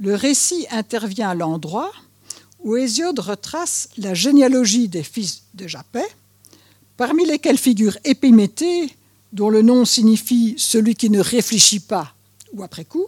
[0.00, 1.92] le récit intervient à l'endroit
[2.60, 6.06] où Hésiode retrace la généalogie des fils de Japet,
[6.98, 8.90] parmi lesquels figure Épiméthée,
[9.32, 12.14] dont le nom signifie celui qui ne réfléchit pas
[12.54, 13.06] ou après coup,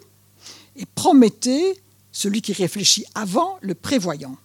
[0.77, 1.81] et Prométhée,
[2.13, 4.37] celui qui réfléchit avant, le prévoyant,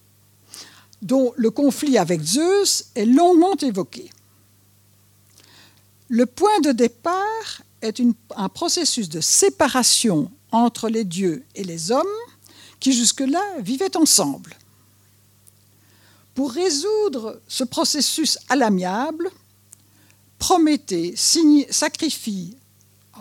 [1.02, 4.10] dont le conflit avec Zeus est longuement évoqué.
[6.08, 8.02] Le point de départ est
[8.36, 12.06] un processus de séparation entre les dieux et les hommes
[12.80, 14.56] qui jusque-là vivaient ensemble.
[16.36, 19.30] Pour résoudre ce processus à l'amiable,
[20.38, 21.14] Prométhée
[21.70, 22.58] sacrifie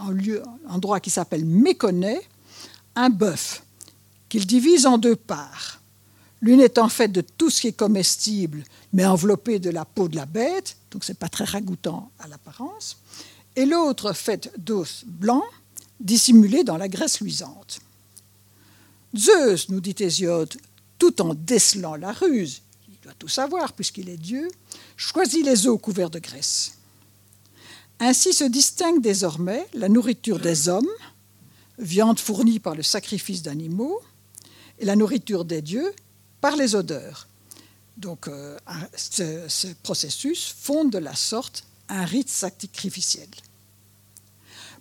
[0.00, 2.20] en lieu, endroit qui s'appelle Méconnaît,
[2.96, 3.62] un bœuf
[4.28, 5.80] qu'il divise en deux parts.
[6.40, 10.16] L'une étant faite de tout ce qui est comestible, mais enveloppée de la peau de
[10.16, 12.96] la bête, donc ce n'est pas très ragoûtant à l'apparence,
[13.56, 15.44] et l'autre faite d'os blanc,
[15.98, 17.80] dissimulé dans la graisse luisante.
[19.14, 20.54] Zeus, nous dit Hésiode,
[20.98, 24.48] tout en décelant la ruse, il doit tout savoir puisqu'il est Dieu,
[24.96, 26.79] choisit les os couverts de graisse.
[28.00, 30.88] Ainsi se distingue désormais la nourriture des hommes,
[31.78, 34.00] viande fournie par le sacrifice d'animaux,
[34.78, 35.92] et la nourriture des dieux
[36.40, 37.28] par les odeurs.
[37.98, 38.56] Donc euh,
[38.96, 43.28] ce, ce, processus fonde de la sorte un rite sacrificiel.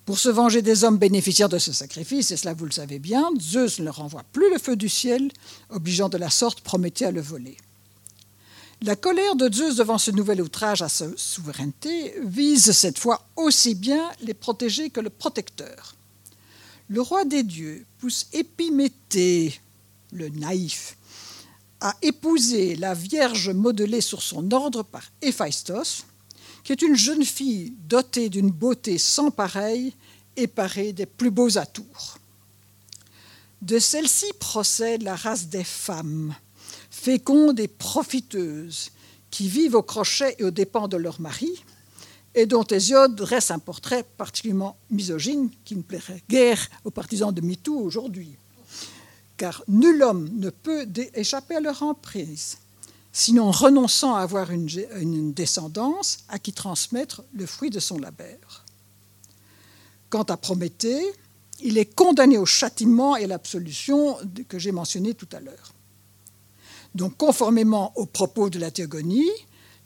[0.05, 3.29] Pour se venger des hommes bénéficiaires de ce sacrifice, et cela vous le savez bien,
[3.39, 5.29] Zeus ne leur envoie plus le feu du ciel,
[5.69, 7.57] obligeant de la sorte Prométhée à le voler.
[8.81, 13.75] La colère de Zeus devant ce nouvel outrage à sa souveraineté vise cette fois aussi
[13.75, 15.95] bien les protégés que le protecteur.
[16.87, 19.59] Le roi des dieux pousse Épiméthée,
[20.13, 20.95] le naïf,
[21.81, 26.05] à épouser la Vierge modelée sur son ordre par Héphaïstos,
[26.63, 29.93] qui est une jeune fille dotée d'une beauté sans pareille
[30.37, 32.17] et parée des plus beaux atours.
[33.61, 36.33] De celle-ci procède la race des femmes,
[36.89, 38.91] fécondes et profiteuses,
[39.31, 41.63] qui vivent au crochet et aux dépens de leur mari,
[42.35, 47.41] et dont Hésiode dresse un portrait particulièrement misogyne qui ne plairait guère aux partisans de
[47.41, 48.35] MeToo aujourd'hui.
[49.37, 52.57] Car nul homme ne peut échapper à leur emprise
[53.11, 58.65] sinon renonçant à avoir une, une, descendance à qui transmettre le fruit de son labeur.
[60.09, 61.03] Quant à Prométhée,
[61.61, 65.73] il est condamné au châtiment et à l'absolution que j'ai mentionné tout à l'heure.
[66.95, 69.29] Donc, conformément aux propos de la théogonie,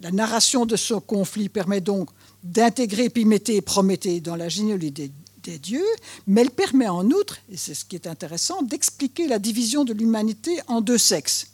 [0.02, 2.10] la narration de ce conflit permet donc
[2.44, 5.12] d'intégrer Épiméthée et Prométhée dans la généalogie des,
[5.44, 5.86] des dieux,
[6.28, 9.94] mais elle permet en outre, et c'est ce qui est intéressant, d'expliquer la division de
[9.94, 11.48] l'humanité en deux sexes,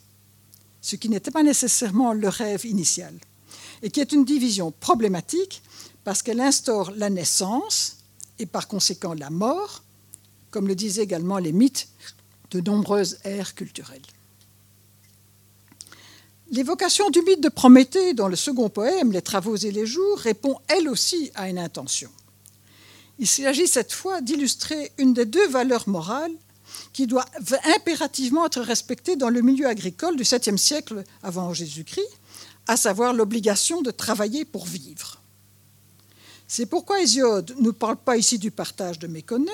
[0.82, 3.14] ce qui n'était pas nécessairement le rêve initial,
[3.82, 5.62] et qui est une division problématique
[6.04, 7.98] parce qu'elle instaure la naissance
[8.40, 9.84] et par conséquent la mort,
[10.50, 11.90] comme le disaient également les mythes
[12.52, 14.02] de nombreuses ères culturelles.
[16.52, 20.58] L'évocation du mythe de Prométhée dans le second poème, Les Travaux et les Jours, répond
[20.68, 22.10] elle aussi à une intention.
[23.20, 26.34] Il s'agit cette fois d'illustrer une des deux valeurs morales
[26.92, 27.26] qui doit
[27.76, 32.10] impérativement être respectée dans le milieu agricole du 7e siècle avant Jésus-Christ,
[32.66, 35.22] à savoir l'obligation de travailler pour vivre.
[36.48, 39.52] C'est pourquoi Hésiode ne parle pas ici du partage de méconnais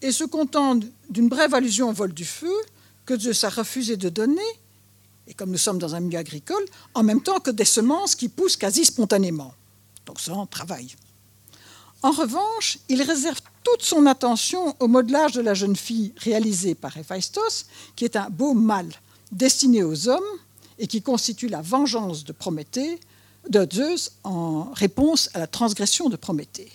[0.00, 2.54] et se contente d'une brève allusion au vol du feu
[3.04, 4.40] que Zeus a refusé de donner,
[5.28, 8.28] et comme nous sommes dans un milieu agricole, en même temps que des semences qui
[8.28, 9.54] poussent quasi spontanément,
[10.06, 10.94] donc sans travail.
[12.02, 16.96] En revanche, il réserve toute son attention au modelage de la jeune fille réalisé par
[16.96, 18.92] Héphaïstos, qui est un beau mâle
[19.32, 20.22] destiné aux hommes
[20.78, 23.00] et qui constitue la vengeance de Prométhée,
[23.48, 26.70] de Zeus en réponse à la transgression de Prométhée.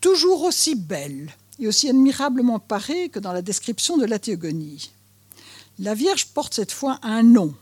[0.00, 4.90] Toujours aussi belle et aussi admirablement parée que dans la description de la théogonie.
[5.78, 7.54] La Vierge porte cette fois un nom.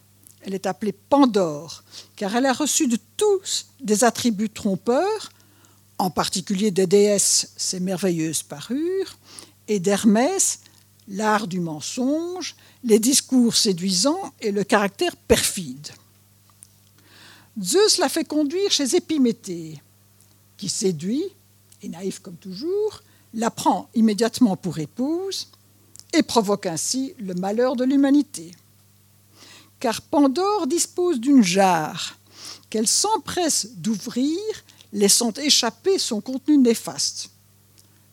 [0.42, 1.85] Elle est appelée Pandore,
[2.16, 5.31] car elle a reçu de tous des attributs trompeurs,
[5.99, 9.16] en particulier des déesses ses merveilleuses parures,
[9.68, 10.61] et d'Hermès
[11.09, 15.88] l'art du mensonge, les discours séduisants et le caractère perfide.
[17.61, 19.83] Zeus la fait conduire chez Épiméthée,
[20.57, 21.25] qui séduit,
[21.83, 23.03] et naïf comme toujours,
[23.35, 25.49] la prend immédiatement pour épouse
[26.12, 28.53] et provoque ainsi le malheur de l'humanité.
[29.79, 32.18] Car Pandore dispose d'une jarre
[32.68, 34.38] qu'elle s'empresse d'ouvrir
[34.92, 37.31] laissant échapper son contenu néfaste.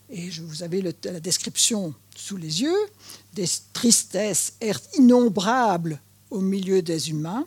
[0.09, 2.87] Et je vous le, la description sous les yeux
[3.33, 4.53] des tristesses
[4.97, 5.99] innombrables
[6.31, 7.45] au milieu des humains.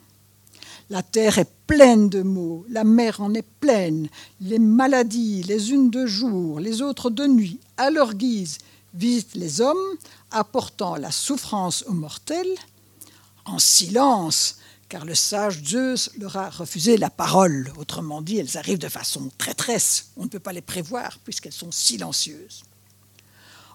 [0.90, 4.08] La terre est pleine de maux, la mer en est pleine,
[4.40, 8.58] les maladies, les unes de jour, les autres de nuit, à leur guise,
[8.94, 9.76] visitent les hommes,
[10.30, 12.56] apportant la souffrance aux mortels.
[13.44, 14.56] En silence,
[14.88, 17.72] car le sage Zeus leur a refusé la parole.
[17.78, 20.10] Autrement dit, elles arrivent de façon traîtresse.
[20.16, 22.64] On ne peut pas les prévoir puisqu'elles sont silencieuses.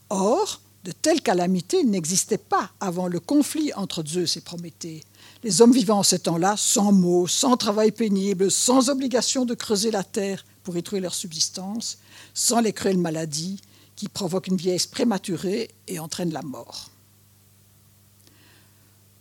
[0.10, 5.04] Or, de telles calamités n'existaient pas avant le conflit entre Zeus et Prométhée.
[5.44, 9.90] Les hommes vivant en ce temps-là, sans mots, sans travail pénible, sans obligation de creuser
[9.90, 11.98] la terre pour y trouver leur subsistance,
[12.34, 13.60] sans les cruelles maladies
[13.96, 16.90] qui provoquent une vieillesse prématurée et entraînent la mort.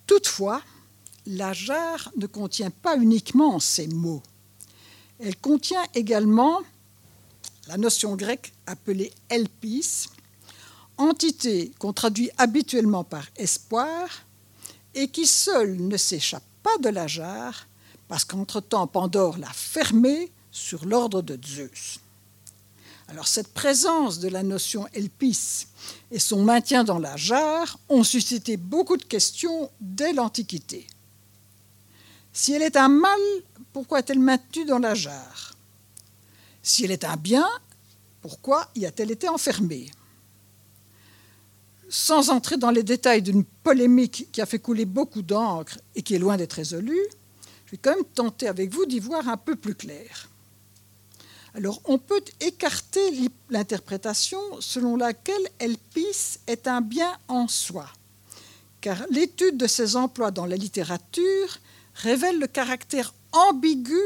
[0.07, 0.63] Toutefois,
[1.27, 4.23] la jarre ne contient pas uniquement ces mots.
[5.19, 6.61] Elle contient également
[7.69, 10.09] la notion grecque appelée elpis,
[10.99, 14.09] entité qu'on traduit habituellement par espoir,
[14.95, 17.67] et qui seule ne s'échappe pas de la jarre,
[18.07, 21.99] parce qu'entre-temps Pandore l'a fermée sur l'ordre de Zeus.
[23.09, 25.67] Alors cette présence de la notion elpis
[26.11, 30.87] et son maintien dans la jarre ont suscité beaucoup de questions dès l'Antiquité.
[32.33, 33.21] Si elle est un mal,
[33.73, 35.55] pourquoi est-elle maintenue dans la jarre?
[36.63, 37.47] Si elle est un bien,
[38.23, 39.91] pourquoi y a-t-elle été enfermée?
[41.91, 46.15] Sans entrer dans les détails d'une polémique qui a fait couler beaucoup d'encre et qui
[46.15, 47.07] est loin d'être résolue,
[47.67, 50.29] je vais quand même tenter avec vous d'y voir un peu plus clair.
[51.55, 57.89] Alors, on peut écarter l'interprétation selon laquelle Elpis est un bien en soi,
[58.81, 61.59] car l'étude de ses emplois dans la littérature
[61.95, 64.01] révèle le caractère ambigu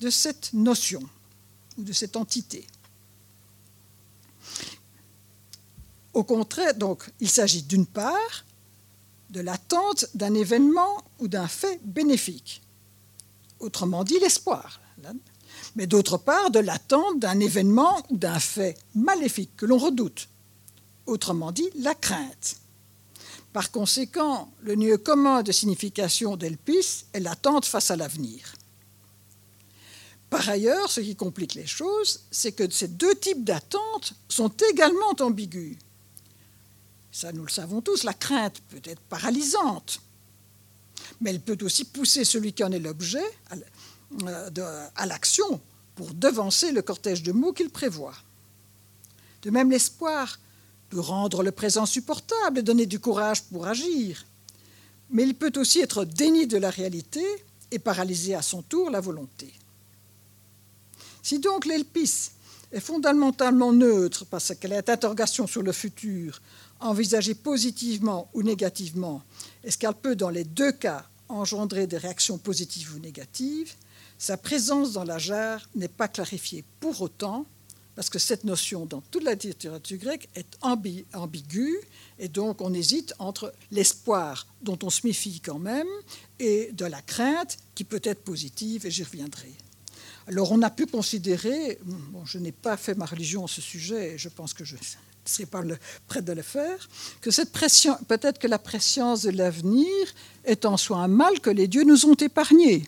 [0.00, 1.02] de cette notion
[1.78, 2.66] ou de cette entité.
[6.12, 8.44] Au contraire, donc, il s'agit d'une part
[9.30, 12.60] de l'attente d'un événement ou d'un fait bénéfique,
[13.58, 14.80] autrement dit l'espoir,
[15.76, 20.28] mais d'autre part de l'attente d'un événement ou d'un fait maléfique que l'on redoute,
[21.06, 22.56] autrement dit la crainte.
[23.52, 28.54] Par conséquent, le lieu commun de signification d'Elpis est l'attente face à l'avenir.
[30.28, 35.12] Par ailleurs, ce qui complique les choses, c'est que ces deux types d'attentes sont également
[35.18, 35.76] ambigus.
[37.10, 40.00] Ça, nous le savons tous, la crainte peut être paralysante,
[41.20, 43.24] mais elle peut aussi pousser celui qui en est l'objet
[44.26, 45.60] euh, à l'action
[45.94, 48.16] pour devancer le cortège de mots qu'il prévoit.
[49.42, 50.38] De même, l'espoir
[50.88, 54.26] peut rendre le présent supportable et donner du courage pour agir.
[55.10, 57.24] Mais il peut aussi être déni de la réalité
[57.70, 59.52] et paralyser à son tour la volonté.
[61.22, 62.32] Si donc l'elpis
[62.72, 66.40] est fondamentalement neutre parce qu'elle est interrogation sur le futur,
[66.80, 69.22] envisagée positivement ou négativement,
[69.62, 73.74] est-ce qu'elle peut dans les deux cas engendrer des réactions positives ou négatives,
[74.20, 77.46] sa présence dans la jarre n'est pas clarifiée pour autant
[77.96, 81.80] parce que cette notion dans toute la littérature grecque est ambiguë,
[82.18, 85.88] et donc on hésite entre l'espoir dont on se méfie quand même
[86.38, 89.52] et de la crainte qui peut être positive, et j'y reviendrai.
[90.28, 91.78] Alors on a pu considérer,
[92.26, 94.80] je n'ai pas fait ma religion à ce sujet, et je pense que je ne
[95.24, 95.62] serai pas
[96.08, 96.88] prêt de le faire,
[97.22, 99.96] que cette pression, peut-être que la préscience de l'avenir
[100.44, 102.86] est en soi un mal que les dieux nous ont épargné.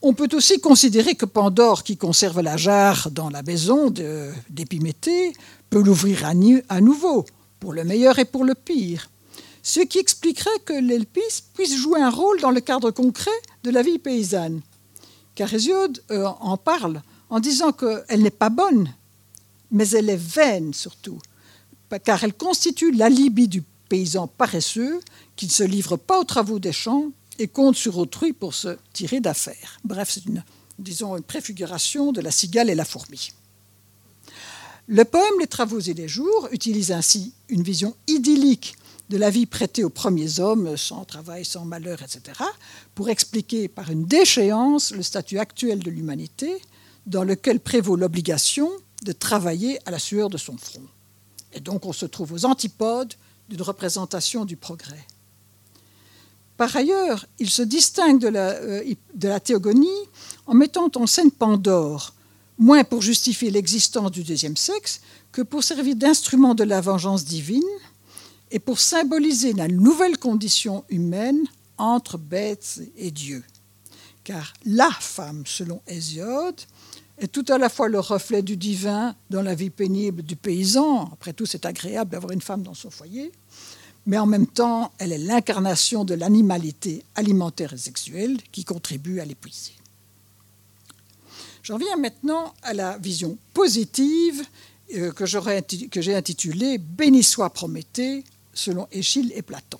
[0.00, 3.90] On peut aussi considérer que Pandore, qui conserve la jarre dans la maison
[4.48, 5.32] d'Épiméthée,
[5.70, 7.26] peut l'ouvrir à, nouveau,
[7.58, 9.10] pour le meilleur et pour le pire.
[9.62, 13.30] Ce qui expliquerait que l'Elpis puisse jouer un rôle dans le cadre concret
[13.64, 14.60] de la vie paysanne.
[15.34, 18.94] Car Hésiode euh, en parle en disant qu'elle n'est pas bonne,
[19.70, 21.18] mais elle est vaine surtout,
[22.04, 25.00] car elle constitue l'alibi du paysan paresseux
[25.36, 28.76] qui ne se livre pas aux travaux des champs et compte sur autrui pour se
[28.92, 29.78] tirer d'affaire.
[29.84, 30.42] Bref, c'est une,
[30.78, 33.32] disons, une préfiguration de la cigale et la fourmi.
[34.86, 38.74] Le poème Les Travaux et les Jours utilise ainsi une vision idyllique
[39.10, 42.40] de la vie prêtée aux premiers hommes, sans travail, sans malheur, etc.,
[42.94, 46.60] pour expliquer par une déchéance le statut actuel de l'humanité,
[47.06, 48.70] dans lequel prévaut l'obligation
[49.02, 50.86] de travailler à la sueur de son front.
[51.52, 53.14] Et donc on se trouve aux antipodes
[53.48, 55.06] d'une représentation du progrès.
[56.58, 59.86] Par ailleurs, il se distingue de la, euh, de la théogonie
[60.44, 62.12] en mettant en scène Pandore,
[62.58, 65.00] moins pour justifier l'existence du deuxième sexe
[65.30, 67.62] que pour servir d'instrument de la vengeance divine
[68.50, 71.44] et pour symboliser la nouvelle condition humaine
[71.76, 73.44] entre bêtes et dieux.
[74.24, 76.60] Car la femme, selon Hésiode,
[77.18, 81.08] est tout à la fois le reflet du divin dans la vie pénible du paysan.
[81.12, 83.30] Après tout, c'est agréable d'avoir une femme dans son foyer
[84.08, 89.26] mais en même temps, elle est l'incarnation de l'animalité alimentaire et sexuelle qui contribue à
[89.26, 89.74] l'épuiser.
[91.62, 94.42] J'en viens maintenant à la vision positive
[94.94, 95.26] euh, que
[96.00, 99.78] j'ai intitulée Béni soit Prométhée, selon Échille et Platon.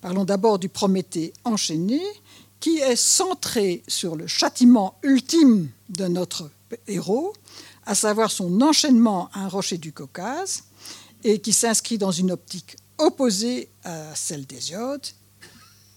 [0.00, 2.00] Parlons d'abord du Prométhée enchaîné,
[2.60, 6.50] qui est centré sur le châtiment ultime de notre
[6.88, 7.34] héros,
[7.84, 10.62] à savoir son enchaînement à un rocher du Caucase,
[11.24, 15.06] et qui s'inscrit dans une optique opposée à celle d'Hésiode,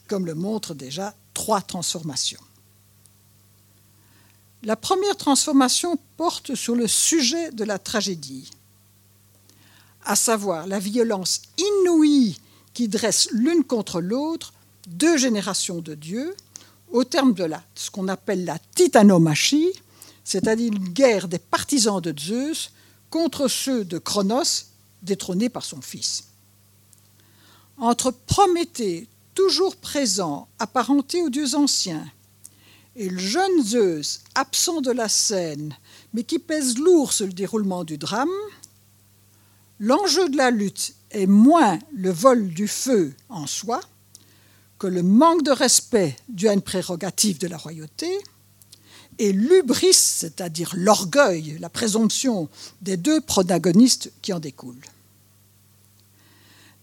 [0.07, 2.41] comme le montrent déjà trois transformations.
[4.63, 8.51] La première transformation porte sur le sujet de la tragédie,
[10.03, 12.37] à savoir la violence inouïe
[12.73, 14.53] qui dresse l'une contre l'autre
[14.87, 16.35] deux générations de dieux
[16.91, 19.71] au terme de ce qu'on appelle la titanomachie,
[20.23, 22.71] c'est-à-dire une guerre des partisans de Zeus
[23.09, 24.65] contre ceux de Cronos,
[25.01, 26.28] détrôné par son fils.
[27.81, 32.05] Entre Prométhée, toujours présent, apparenté aux dieux anciens,
[32.97, 35.73] et le jeune Zeus, absent de la scène,
[36.13, 38.27] mais qui pèse lourd sur le déroulement du drame,
[39.79, 43.79] l'enjeu de la lutte est moins le vol du feu en soi
[44.77, 48.09] que le manque de respect dû à une prérogative de la royauté,
[49.19, 52.49] et l'ubris, c'est-à-dire l'orgueil, la présomption
[52.81, 54.75] des deux protagonistes qui en découlent.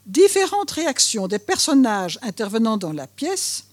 [0.06, 3.64] Différentes réactions des personnages intervenant dans la pièce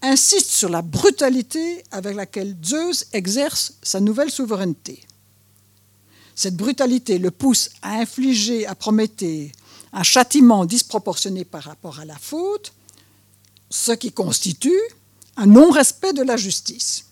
[0.00, 5.02] insistent sur la brutalité avec laquelle Zeus exerce sa nouvelle souveraineté.
[6.34, 9.52] Cette brutalité le pousse à infliger à Prométhée
[9.92, 12.72] un châtiment disproportionné par rapport à la faute,
[13.68, 14.80] ce qui constitue
[15.36, 17.04] un non-respect de la justice.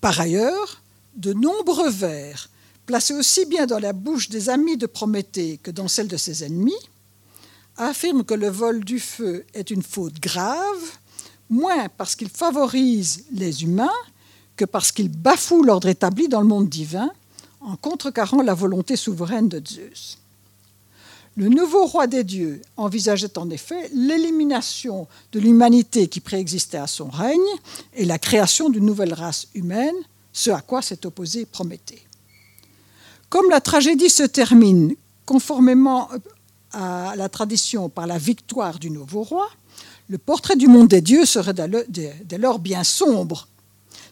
[0.00, 0.82] Par ailleurs,
[1.16, 2.48] de nombreux vers,
[2.86, 6.44] placés aussi bien dans la bouche des amis de Prométhée que dans celle de ses
[6.44, 6.72] ennemis,
[7.76, 10.98] affirment que le vol du feu est une faute grave,
[11.50, 13.88] moins parce qu'il favorise les humains
[14.56, 17.10] que parce qu'il bafoue l'ordre établi dans le monde divin
[17.60, 20.18] en contrecarrant la volonté souveraine de Zeus.
[21.36, 27.08] Le nouveau roi des dieux envisageait en effet l'élimination de l'humanité qui préexistait à son
[27.08, 27.40] règne
[27.94, 29.96] et la création d'une nouvelle race humaine,
[30.32, 32.06] ce à quoi s'est opposé Prométhée.
[33.30, 34.94] Comme la tragédie se termine
[35.26, 36.08] conformément
[36.74, 39.48] à la tradition par la victoire du nouveau roi,
[40.08, 43.48] le portrait du monde des dieux serait dès lors bien sombre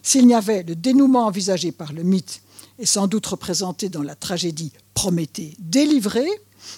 [0.01, 2.41] s'il n'y avait le dénouement envisagé par le mythe
[2.79, 6.25] et sans doute représenté dans la tragédie Prométhée délivré,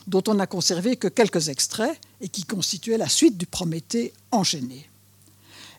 [0.07, 4.89] dont on n'a conservé que quelques extraits et qui constituaient la suite du Prométhée enchaîné.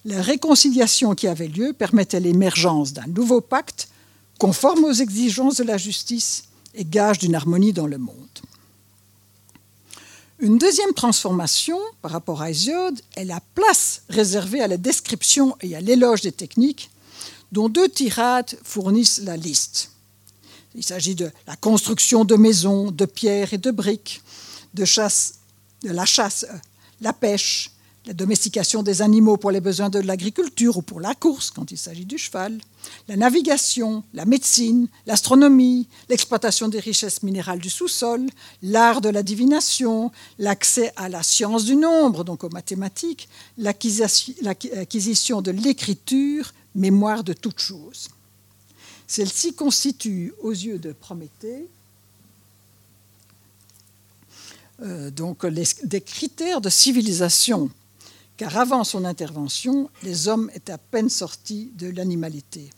[0.04, 3.88] La réconciliation qui avait lieu permettait l'émergence d'un nouveau pacte
[4.38, 6.44] conforme aux exigences de la justice
[6.74, 8.14] et gage d'une harmonie dans le monde.
[10.38, 15.74] Une deuxième transformation par rapport à Hésiode est la place réservée à la description et
[15.74, 16.90] à l'éloge des techniques,
[17.52, 19.92] dont deux tirades fournissent la liste.
[20.74, 24.20] Il s'agit de la construction de maisons, de pierres et de briques,
[24.74, 24.82] de,
[25.84, 26.58] la chasse, euh,
[27.00, 27.70] la pêche,
[28.04, 31.78] la domestication des animaux pour les besoins de l'agriculture ou pour la course quand il
[31.78, 32.58] s'agit du cheval,
[33.08, 38.26] la navigation, la médecine, l'astronomie, l'exploitation des richesses minérales du sous-sol,
[38.62, 43.28] l'art de la divination, l'accès à la science du nombre, donc aux mathématiques,
[43.58, 48.08] l'acquisition de l'écriture, mémoire de toutes choses.
[49.06, 51.68] Celle-ci constitue, aux yeux de Prométhée,
[54.82, 57.70] euh, donc des critères de civilisation,
[58.36, 62.70] car avant son intervention, les hommes étaient à peine sortis de l'animalité.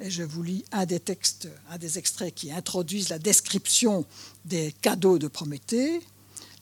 [0.00, 4.04] Et je vous lis un des textes, un des extraits qui introduisent la description
[4.44, 6.00] des cadeaux de Prométhée.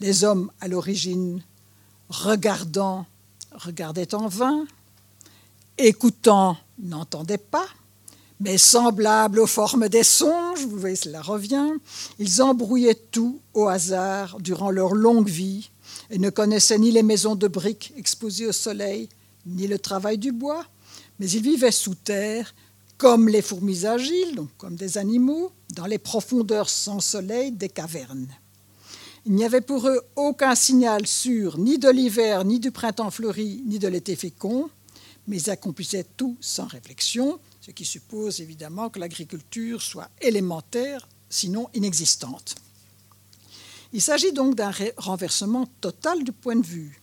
[0.00, 1.42] Les hommes, à l'origine,
[2.08, 3.04] regardant,
[3.52, 4.64] regardaient en vain,
[5.76, 7.66] écoutant, n'entendaient pas,
[8.40, 11.72] mais semblables aux formes des songes, vous voyez, cela revient,
[12.18, 15.70] ils embrouillaient tout au hasard durant leur longue vie
[16.10, 19.08] et ne connaissaient ni les maisons de briques exposées au soleil,
[19.46, 20.64] ni le travail du bois,
[21.18, 22.54] mais ils vivaient sous terre
[22.98, 28.28] comme les fourmis agiles, donc comme des animaux, dans les profondeurs sans soleil des cavernes.
[29.26, 33.62] Il n'y avait pour eux aucun signal sûr ni de l'hiver, ni du printemps fleuri,
[33.66, 34.70] ni de l'été fécond,
[35.26, 41.68] mais ils accomplissaient tout sans réflexion, ce qui suppose évidemment que l'agriculture soit élémentaire, sinon
[41.74, 42.54] inexistante.
[43.96, 47.00] Il s'agit donc d'un renversement total du point de vue.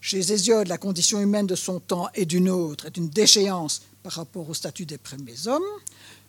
[0.00, 4.12] Chez Hésiode, la condition humaine de son temps et d'une autre est une déchéance par
[4.12, 5.64] rapport au statut des premiers hommes.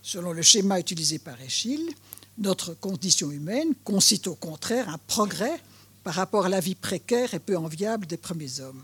[0.01, 1.93] Selon le schéma utilisé par Échille,
[2.39, 5.61] notre condition humaine consiste au contraire un progrès
[6.03, 8.81] par rapport à la vie précaire et peu enviable des premiers hommes.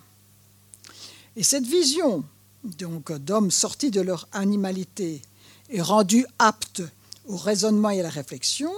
[1.35, 2.23] Et cette vision
[2.63, 5.23] d'hommes sortis de leur animalité
[5.71, 6.83] et rendus aptes
[7.25, 8.71] au raisonnement et à la réflexion,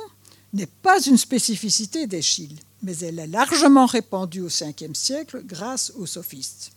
[0.56, 6.06] n'est pas une spécificité d'Échille, mais elle est largement répandue au Ve siècle grâce aux
[6.06, 6.72] sophistes.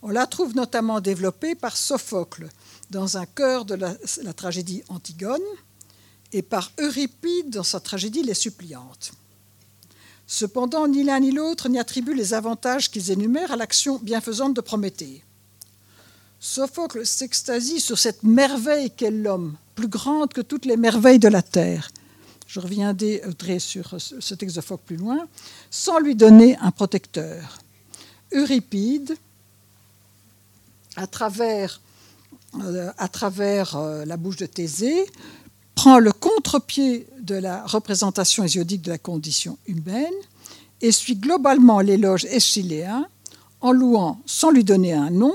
[0.00, 2.48] On la trouve notamment développée par Sophocle
[2.90, 5.42] dans un chœur de la, la tragédie Antigone
[6.32, 9.10] et par Euripide dans sa tragédie Les Suppliantes.
[10.28, 14.60] Cependant, ni l'un ni l'autre n'y attribuent les avantages qu'ils énumèrent à l'action bienfaisante de
[14.60, 15.24] Prométhée.
[16.38, 21.42] Sophocle s'extasie sur cette merveille qu'est l'homme, plus grande que toutes les merveilles de la
[21.42, 21.90] terre.
[22.48, 23.20] Je reviendrai
[23.58, 25.28] sur ce texte de Sophocle plus loin,
[25.70, 27.58] sans lui donner un protecteur.
[28.32, 29.14] Euripide,
[30.96, 31.78] à travers
[32.58, 35.04] euh, euh, la bouche de Thésée,
[35.74, 40.14] prend le contre-pied de la représentation hésiodique de la condition humaine
[40.80, 43.06] et suit globalement l'éloge eschyléen
[43.60, 45.34] en louant, sans lui donner un nom,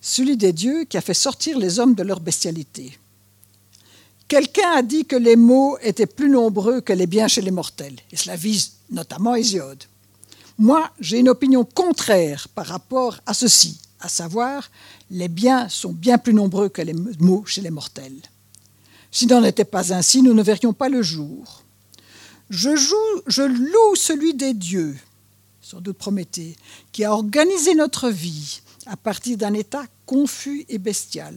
[0.00, 2.96] celui des dieux qui a fait sortir les hommes de leur bestialité.
[4.32, 7.98] Quelqu'un a dit que les maux étaient plus nombreux que les biens chez les mortels,
[8.10, 9.84] et cela vise notamment Hésiode.
[10.56, 14.70] Moi, j'ai une opinion contraire par rapport à ceci, à savoir,
[15.10, 18.22] les biens sont bien plus nombreux que les maux chez les mortels.
[19.10, 21.62] S'il n'en était pas ainsi, nous ne verrions pas le jour.
[22.48, 24.96] Je, joue, je loue celui des dieux,
[25.60, 26.56] sans doute Prométhée,
[26.90, 31.34] qui a organisé notre vie à partir d'un état confus et bestial.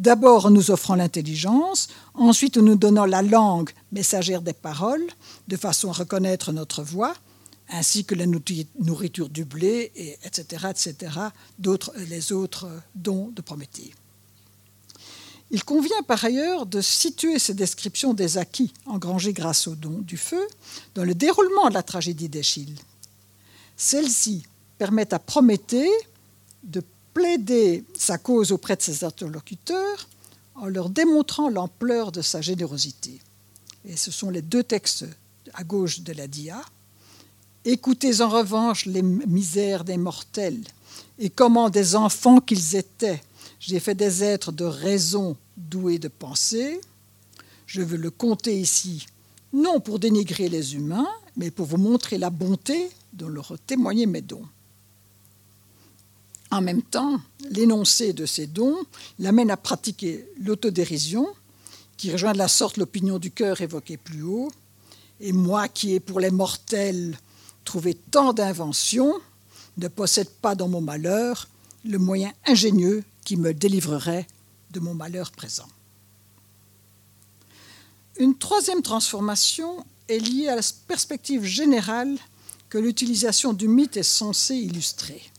[0.00, 5.06] D'abord en nous offrant l'intelligence, ensuite en nous donnant la langue messagère des paroles,
[5.46, 7.14] de façon à reconnaître notre voix,
[7.68, 11.12] ainsi que la nourriture du blé, et etc., etc.,
[11.58, 13.92] d'autres, les autres dons de Prométhée.
[15.50, 20.16] Il convient par ailleurs de situer ces descriptions des acquis engrangés grâce au don du
[20.16, 20.48] feu
[20.94, 22.78] dans le déroulement de la tragédie d'Échille.
[23.76, 24.44] Celle-ci
[24.78, 25.90] permet à Prométhée
[26.62, 26.82] de
[27.14, 30.08] plaider sa cause auprès de ses interlocuteurs
[30.54, 33.20] en leur démontrant l'ampleur de sa générosité.
[33.84, 35.06] Et ce sont les deux textes
[35.54, 36.60] à gauche de la dia.
[37.64, 40.62] Écoutez en revanche les misères des mortels
[41.18, 43.20] et comment des enfants qu'ils étaient
[43.60, 46.80] j'ai fait des êtres de raison doués de pensée.
[47.66, 49.06] Je veux le compter ici,
[49.52, 51.06] non pour dénigrer les humains,
[51.36, 54.46] mais pour vous montrer la bonté dont leur témoigner mes dons.
[56.50, 57.20] En même temps,
[57.50, 58.76] l'énoncé de ces dons
[59.18, 61.28] l'amène à pratiquer l'autodérision,
[61.96, 64.50] qui rejoint de la sorte l'opinion du cœur évoquée plus haut.
[65.20, 67.18] Et moi qui ai pour les mortels
[67.64, 69.14] trouvé tant d'inventions,
[69.76, 71.48] ne possède pas dans mon malheur
[71.84, 74.26] le moyen ingénieux qui me délivrerait
[74.70, 75.68] de mon malheur présent.
[78.18, 82.16] Une troisième transformation est liée à la perspective générale
[82.68, 85.29] que l'utilisation du mythe est censée illustrer.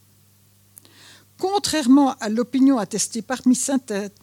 [1.42, 3.60] Contrairement à l'opinion attestée parmi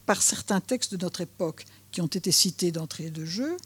[0.07, 3.57] par certains textes de notre époque qui ont été cités d'entrée de jeu,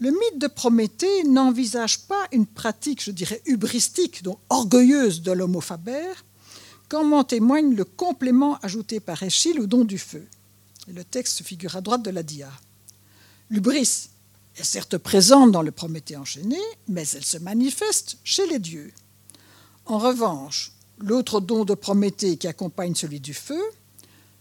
[0.00, 5.60] le mythe de Prométhée n'envisage pas une pratique, je dirais, hubristique, donc orgueilleuse de l'homo
[5.60, 6.14] faber,
[6.88, 10.26] comme en témoigne le complément ajouté par Échille au don du feu.
[10.88, 12.50] le texte figure à droite de la dia.
[13.50, 14.08] L'ubris
[14.56, 16.58] est certes présente dans le Prométhée enchaîné,
[16.88, 18.92] mais elle se manifeste chez les dieux.
[19.86, 23.60] En revanche, L'autre don de Prométhée qui accompagne celui du feu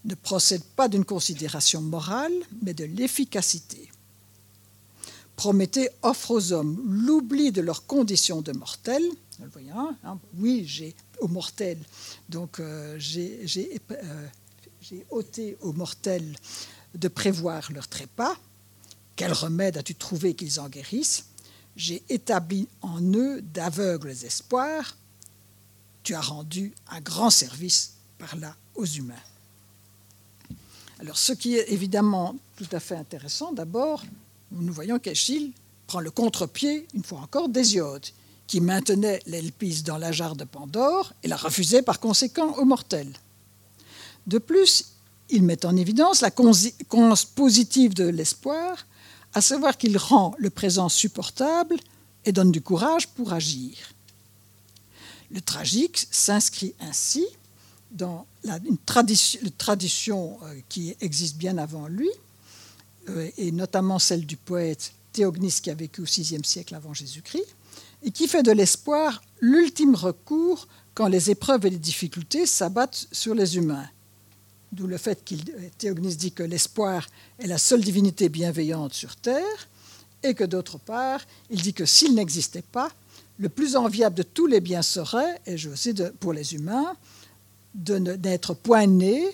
[0.06, 3.90] ne procède pas d'une considération morale, mais de l'efficacité.
[5.36, 9.10] Prométhée offre aux hommes l'oubli de leur condition de mortels.
[9.76, 11.80] Hein, oui, j'ai aux mortels,
[12.30, 14.28] donc euh, euh,
[14.82, 16.36] j'ai ôté aux mortels
[16.94, 18.36] de prévoir leur trépas.
[19.16, 21.26] Quel remède as-tu trouvé qu'ils en guérissent?
[21.76, 24.96] J'ai établi en eux d'aveugles espoirs
[26.04, 29.14] tu as rendu un grand service par là aux humains.
[31.00, 34.04] Alors, ce qui est évidemment tout à fait intéressant, d'abord,
[34.52, 35.54] nous voyons qu'Echille
[35.88, 38.06] prend le contre-pied, une fois encore, d'Hésiode,
[38.48, 43.12] qui maintenait l'Elpis dans la jarre de Pandore et la refusait par conséquent aux mortels.
[44.28, 44.94] De plus,
[45.30, 48.86] il met en évidence la conséquence positive de l'espoir,
[49.34, 51.78] à savoir qu'il rend le présent supportable
[52.26, 53.76] et donne du courage pour agir.
[55.34, 57.26] Le tragique s'inscrit ainsi
[57.92, 58.28] dans
[58.66, 58.78] une
[59.58, 62.10] tradition, euh, qui existe bien avant lui,
[63.10, 67.56] euh, et notamment celle du poète Théognis qui a vécu au VIe siècle avant Jésus-Christ,
[68.04, 73.34] et qui fait de l'espoir l'ultime recours quand les épreuves et les difficultés s'abattent sur
[73.34, 73.88] les humains.
[74.72, 75.36] D'où le fait que
[75.78, 77.08] Théognis dit que l'espoir
[77.40, 79.68] est la seule divinité bienveillante sur terre,
[80.22, 82.92] et que d'autre part, il dit que s'il n'existait pas,
[83.38, 86.96] le plus enviable de tous les biens serait, et je sais pour les humains,
[87.74, 89.26] d'être point né,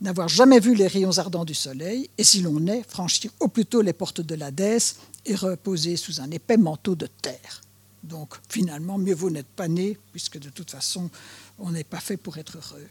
[0.00, 3.66] n'avoir jamais vu les rayons ardents du soleil, et si l'on est, franchir au plus
[3.66, 7.62] tôt les portes de l'Hadès et reposer sous un épais manteau de terre.
[8.02, 11.08] Donc finalement, mieux vaut n'être pas né, puisque de toute façon,
[11.58, 12.88] on n'est pas fait pour être heureux.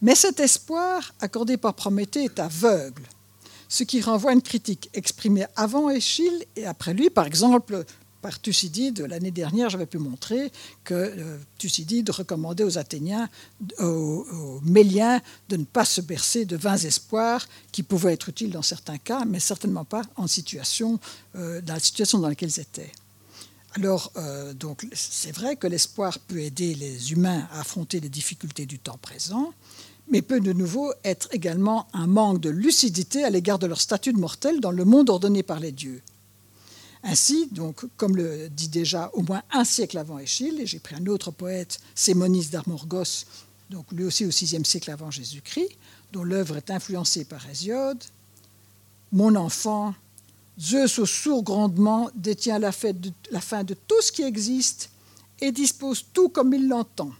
[0.00, 3.02] Mais cet espoir accordé par Prométhée est aveugle,
[3.68, 7.10] ce qui renvoie à une critique exprimée avant Échille et après lui.
[7.10, 7.84] Par exemple,
[8.20, 10.52] par Thucydide, l'année dernière, j'avais pu montrer
[10.84, 13.28] que euh, Thucydide recommandait aux Athéniens,
[13.78, 18.62] aux, Méliens, de ne pas se bercer de vains espoirs qui pouvaient être utiles dans
[18.62, 22.92] certains cas, mais certainement pas euh, dans la situation dans laquelle ils étaient.
[23.74, 28.66] Alors, euh, donc, c'est vrai que l'espoir peut aider les humains à affronter les difficultés
[28.66, 29.52] du temps présent,
[30.10, 34.12] mais peut de nouveau être également un manque de lucidité à l'égard de leur statut
[34.12, 36.02] de mortel dans le monde ordonné par les dieux.
[37.02, 40.94] Ainsi, donc, comme le dit déjà au moins un siècle avant Échille, et j'ai pris
[40.94, 43.24] un autre poète, Sémonis d'Armorgos,
[43.70, 45.70] donc lui aussi au VIe siècle avant Jésus-Christ,
[46.12, 48.02] dont l'œuvre est influencée par Hésiode,
[49.12, 49.94] Mon enfant,
[50.60, 52.70] Zeus au sourd grandement détient la,
[53.30, 54.90] la fin de tout ce qui existe
[55.40, 57.12] et dispose tout comme il l'entend.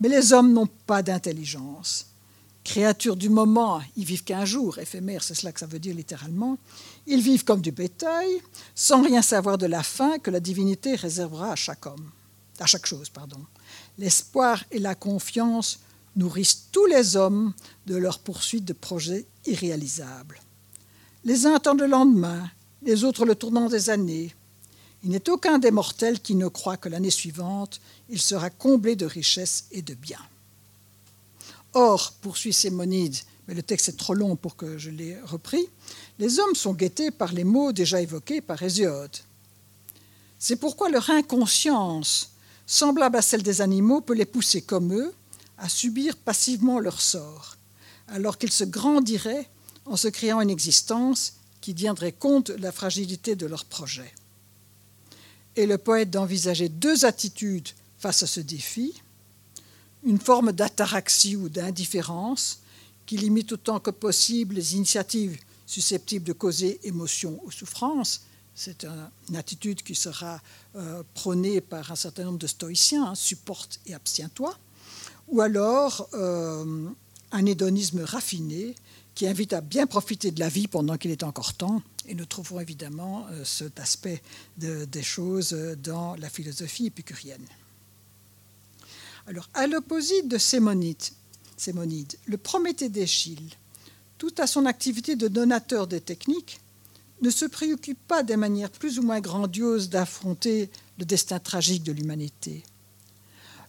[0.00, 2.06] Mais les hommes n'ont pas d'intelligence.
[2.62, 6.56] Créatures du moment, ils vivent qu'un jour, éphémère, c'est cela que ça veut dire littéralement.
[7.06, 8.40] Ils vivent comme du bétail,
[8.74, 12.10] sans rien savoir de la fin que la divinité réservera à chaque homme,
[12.58, 13.40] à chaque chose, pardon.
[13.98, 15.80] L'espoir et la confiance
[16.16, 17.52] nourrissent tous les hommes
[17.86, 20.40] de leur poursuite de projets irréalisables.
[21.24, 22.50] Les uns attendent le lendemain,
[22.82, 24.34] les autres le tournant des années.
[25.02, 29.06] Il n'est aucun des mortels qui ne croit que l'année suivante, il sera comblé de
[29.06, 30.26] richesses et de biens.
[31.74, 33.16] Or, poursuit Sémonide,
[33.48, 35.68] mais le texte est trop long pour que je l'ai repris,
[36.18, 39.16] les hommes sont guettés par les mots déjà évoqués par Hésiode.
[40.38, 42.30] C'est pourquoi leur inconscience,
[42.66, 45.12] semblable à celle des animaux, peut les pousser comme eux
[45.58, 47.56] à subir passivement leur sort,
[48.08, 49.48] alors qu'ils se grandiraient
[49.86, 54.12] en se créant une existence qui tiendrait compte de la fragilité de leur projet.
[55.56, 58.92] Et le poète d'envisager deux attitudes face à ce défi,
[60.04, 62.60] une forme d'ataraxie ou d'indifférence
[63.06, 68.22] qui limite autant que possible les initiatives susceptibles de causer émotion ou souffrance.
[68.54, 68.86] C'est
[69.28, 70.40] une attitude qui sera
[70.76, 74.56] euh, prônée par un certain nombre de stoïciens, hein, supporte et abstiens-toi,
[75.28, 76.88] ou alors euh,
[77.32, 78.74] un hédonisme raffiné
[79.14, 81.82] qui invite à bien profiter de la vie pendant qu'il est encore temps.
[82.06, 84.22] Et nous trouvons évidemment euh, cet aspect
[84.56, 85.52] des choses
[85.82, 87.46] dans la philosophie épicurienne.
[89.26, 91.02] Alors, à l'opposite de Sémonide,
[92.26, 93.50] le Prométhée d'Échille,
[94.18, 96.60] tout à son activité de donateur des techniques,
[97.22, 101.92] ne se préoccupe pas des manières plus ou moins grandioses d'affronter le destin tragique de
[101.92, 102.62] l'humanité.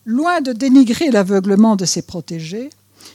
[0.06, 2.70] Loin de dénigrer l'aveuglement de ses protégés,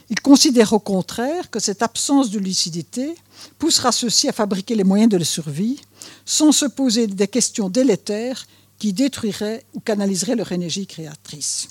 [0.09, 3.15] il considère au contraire que cette absence de lucidité
[3.59, 5.79] poussera ceux-ci à fabriquer les moyens de la survie
[6.25, 8.45] sans se poser des questions délétères
[8.79, 11.67] qui détruiraient ou canaliseraient leur énergie créatrice.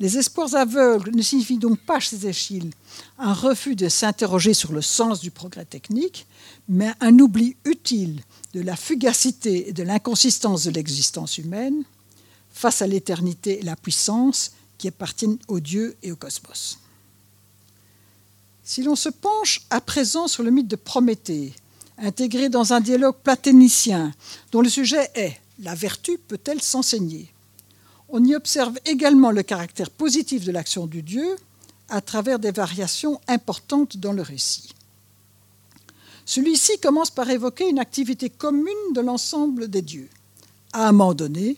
[0.00, 2.70] Les espoirs aveugles ne signifient donc pas chez Échille
[3.18, 6.26] un refus de s'interroger sur le sens du progrès technique,
[6.70, 8.22] mais un oubli utile
[8.54, 11.84] de la fugacité et de l'inconsistance de l'existence humaine
[12.50, 16.78] face à l'éternité et la puissance qui appartiennent aux dieux et au cosmos.
[18.64, 21.52] Si l'on se penche à présent sur le mythe de Prométhée,
[21.98, 24.14] intégré dans un dialogue platénicien
[24.50, 27.30] dont le sujet est La vertu peut-elle s'enseigner?
[28.12, 31.36] On y observe également le caractère positif de l'action du Dieu
[31.88, 34.70] à travers des variations importantes dans le récit.
[36.24, 40.08] Celui-ci commence par évoquer une activité commune de l'ensemble des dieux.
[40.72, 41.56] À un moment donné,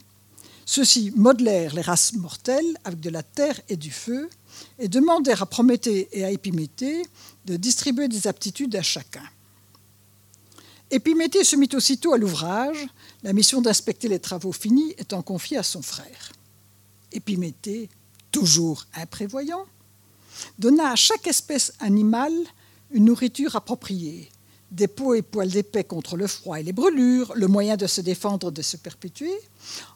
[0.65, 4.31] ceux-ci modelèrent les races mortelles avec de la terre et du feu
[4.79, 7.05] et demandèrent à Prométhée et à Épiméthée
[7.45, 9.25] de distribuer des aptitudes à chacun.
[10.91, 12.87] Épiméthée se mit aussitôt à l'ouvrage,
[13.23, 16.33] la mission d'inspecter les travaux finis étant confiée à son frère.
[17.13, 17.89] Épiméthée,
[18.31, 19.65] toujours imprévoyant,
[20.59, 22.35] donna à chaque espèce animale
[22.91, 24.31] une nourriture appropriée,
[24.71, 28.01] des peaux et poils d'épais contre le froid et les brûlures, le moyen de se
[28.01, 29.35] défendre, de se perpétuer,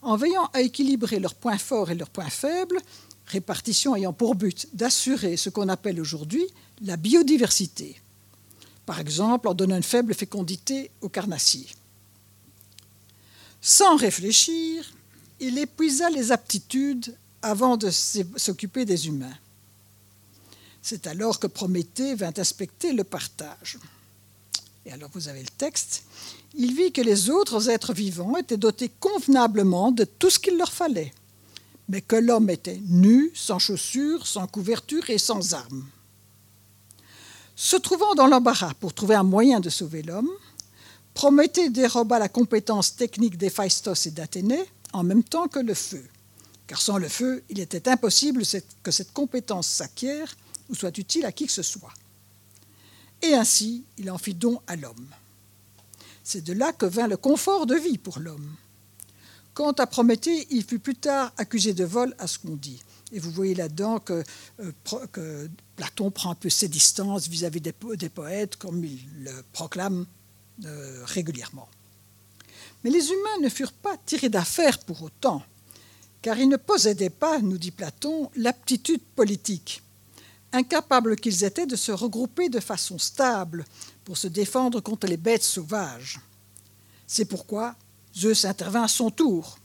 [0.02, 2.80] en veillant à équilibrer leurs points forts et leurs points faibles,
[3.26, 6.46] répartition ayant pour but d'assurer ce qu'on appelle aujourd'hui
[6.82, 8.00] la biodiversité.
[8.84, 11.68] Par exemple, en donnant une faible fécondité aux carnassiers.
[13.60, 14.84] Sans réfléchir,
[15.40, 19.36] il épuisa les aptitudes avant de s'occuper des humains.
[20.82, 23.78] C'est alors que Prométhée vint inspecter le partage.
[24.84, 26.04] Et alors vous avez le texte.
[26.54, 30.72] Il vit que les autres êtres vivants étaient dotés convenablement de tout ce qu'il leur
[30.72, 31.12] fallait,
[31.88, 35.86] mais que l'homme était nu, sans chaussures, sans couverture et sans armes.
[37.56, 40.30] Se trouvant dans l'embarras pour trouver un moyen de sauver l'homme,
[41.14, 44.64] Prométhée déroba la compétence technique d'Héphaïstos et d'Athénée
[44.96, 46.02] en même temps que le feu,
[46.66, 48.42] car sans le feu, il était impossible
[48.82, 50.34] que cette compétence s'acquiert
[50.70, 51.92] ou soit utile à qui que ce soit.
[53.22, 55.08] Et ainsi, il en fit don à l'homme.
[56.24, 58.56] C'est de là que vint le confort de vie pour l'homme.
[59.54, 62.82] Quant à Prométhée, il fut plus tard accusé de vol à ce qu'on dit.
[63.12, 64.24] Et vous voyez là-dedans que,
[64.60, 70.06] euh, Platon prend un peu ses distances vis-à-vis des, poètes, comme il le proclame
[70.64, 71.68] euh, régulièrement.
[72.84, 75.42] Mais les humains ne furent pas tirés d'affaire pour autant,
[76.22, 79.82] car ils ne possédaient pas, nous dit Platon, l'aptitude politique,
[80.52, 83.64] incapables qu'ils étaient de se regrouper de façon stable
[84.04, 86.20] pour se défendre contre les bêtes sauvages.
[87.06, 87.74] C'est pourquoi
[88.16, 89.58] Zeus intervint à son tour.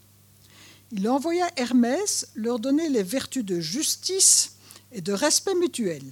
[0.91, 4.53] Il envoya Hermès leur donner les vertus de justice
[4.91, 6.03] et de respect mutuel,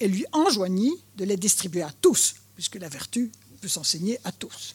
[0.00, 3.30] et lui enjoignit de les distribuer à tous, puisque la vertu
[3.60, 4.74] peut s'enseigner à tous.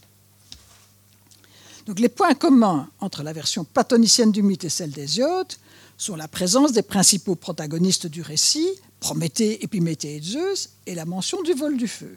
[1.97, 5.53] Les points communs entre la version platonicienne du mythe et celle d'Hésiode
[5.97, 8.69] sont la présence des principaux protagonistes du récit,
[8.99, 12.15] Prométhée, Épiméthée et Zeus, et la mention du vol du feu.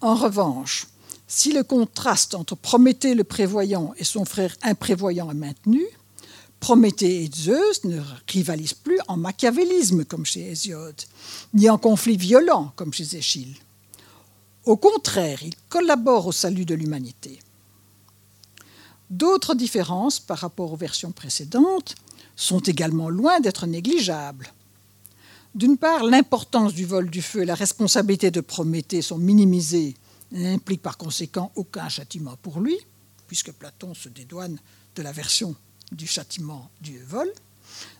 [0.00, 0.86] En revanche,
[1.28, 5.84] si le contraste entre Prométhée le prévoyant et son frère imprévoyant est maintenu,
[6.60, 11.02] Prométhée et Zeus ne rivalisent plus en machiavélisme comme chez Hésiode,
[11.52, 13.56] ni en conflit violent comme chez Échille.
[14.64, 17.38] Au contraire, ils collaborent au salut de l'humanité.
[19.10, 21.94] D'autres différences par rapport aux versions précédentes
[22.36, 24.52] sont également loin d'être négligeables.
[25.54, 29.94] D'une part, l'importance du vol du feu et la responsabilité de Prométhée sont minimisées
[30.32, 32.76] et n'impliquent par conséquent aucun châtiment pour lui,
[33.28, 34.58] puisque Platon se dédouane
[34.96, 35.54] de la version
[35.92, 37.30] du châtiment du vol.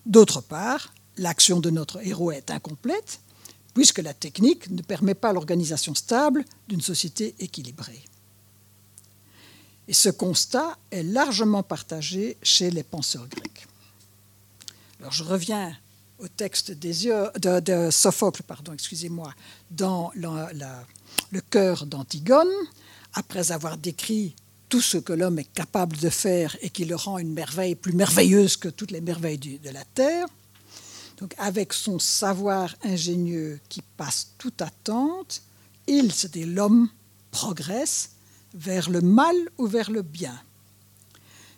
[0.05, 3.21] D'autre part, l'action de notre héros est incomplète,
[3.73, 8.05] puisque la technique ne permet pas l'organisation stable d'une société équilibrée.
[9.89, 13.66] Et ce constat est largement partagé chez les penseurs grecs.
[15.01, 15.76] Alors je reviens
[16.18, 19.35] au texte de, Sophocle, pardon, excusez-moi,
[19.70, 22.49] dans le cœur d'Antigone,
[23.12, 24.35] après avoir décrit
[24.68, 27.93] tout ce que l'homme est capable de faire et qui le rend une merveille plus
[27.93, 30.26] merveilleuse que toutes les merveilles de la terre.
[31.39, 35.43] Avec son savoir ingénieux qui passe toute attente,
[35.87, 36.89] il, c'est-à-dire l'homme,
[37.30, 38.11] progresse
[38.55, 40.41] vers le mal ou vers le bien.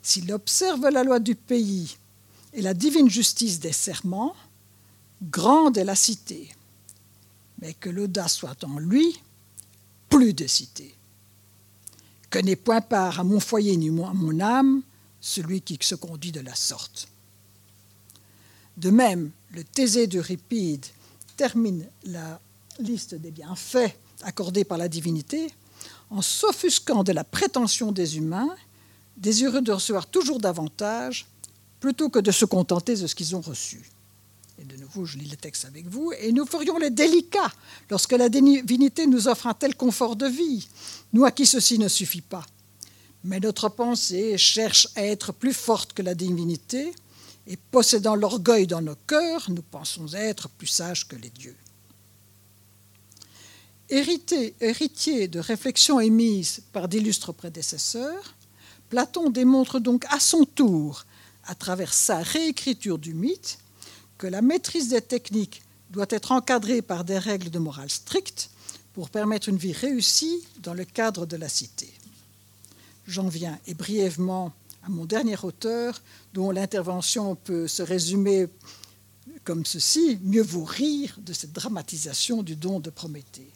[0.03, 1.97] S'il observe la loi du pays
[2.53, 4.35] et la divine justice des serments,
[5.23, 6.55] grande est la cité,
[7.61, 9.21] mais que l'audace soit en lui,
[10.09, 10.95] plus de cité.
[12.31, 14.83] Que n'ait point part à mon foyer ni à mon âme
[15.21, 17.09] celui qui se conduit de la sorte.
[18.77, 20.87] De même, le Thésée d'Euripide
[21.37, 22.41] termine la
[22.79, 25.53] liste des bienfaits accordés par la divinité
[26.11, 28.55] en s'offusquant de la prétention des humains,
[29.17, 31.27] désireux de recevoir toujours davantage,
[31.81, 33.91] plutôt que de se contenter de ce qu'ils ont reçu.
[34.59, 37.53] Et de nouveau, je lis le texte avec vous, et nous ferions les délicats
[37.91, 40.67] lorsque la divinité nous offre un tel confort de vie,
[41.13, 42.47] nous à qui ceci ne suffit pas?
[43.25, 46.95] Mais notre pensée cherche à être plus forte que la divinité,
[47.47, 51.57] et possédant l'orgueil dans nos cœurs, nous pensons être plus sages que les dieux.
[53.89, 58.35] Héritier de réflexions émises par d'illustres prédécesseurs,
[58.89, 61.05] Platon démontre donc à son tour,
[61.45, 63.59] à travers sa réécriture du mythe,
[64.19, 68.51] que la maîtrise des techniques doit être encadrée par des règles de morale strictes
[68.95, 71.93] pour permettre une vie réussie dans le cadre de la cité.
[73.07, 74.53] J'en viens, et brièvement,
[74.85, 76.01] à mon dernier auteur,
[76.33, 78.49] dont l'intervention peut se résumer
[79.45, 83.49] comme ceci, mieux vaut rire de cette dramatisation du don de Prométhée.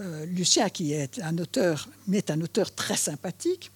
[0.00, 3.72] Euh, Lucien, qui est un auteur, mais un auteur très sympathique,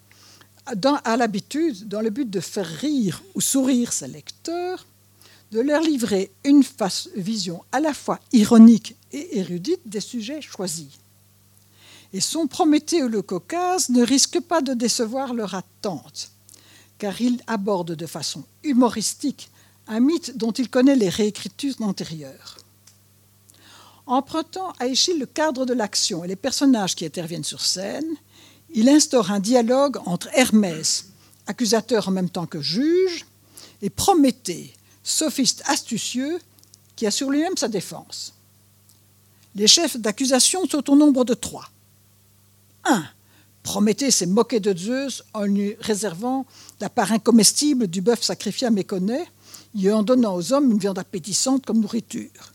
[0.65, 4.85] a l'habitude, dans le but de faire rire ou sourire ses lecteurs,
[5.51, 6.63] de leur livrer une
[7.15, 10.87] vision à la fois ironique et érudite des sujets choisis.
[12.13, 16.31] Et son Prométhée ou le Caucase ne risque pas de décevoir leur attente,
[16.97, 19.49] car il aborde de façon humoristique
[19.87, 22.62] un mythe dont il connaît les réécritures antérieures.
[24.05, 28.15] Empruntant à Échille le cadre de l'action et les personnages qui interviennent sur scène,
[28.73, 31.07] il instaure un dialogue entre Hermès,
[31.47, 33.25] accusateur en même temps que juge,
[33.81, 34.73] et Prométhée,
[35.03, 36.39] sophiste astucieux,
[36.95, 38.33] qui assure lui-même sa défense.
[39.55, 41.69] Les chefs d'accusation sont au nombre de trois.
[42.85, 43.03] 1.
[43.61, 46.45] Prométhée s'est moqué de Zeus en lui réservant
[46.81, 49.25] la part incomestible du bœuf sacrifié à Méconais
[49.79, 52.51] et en donnant aux hommes une viande appétissante comme nourriture.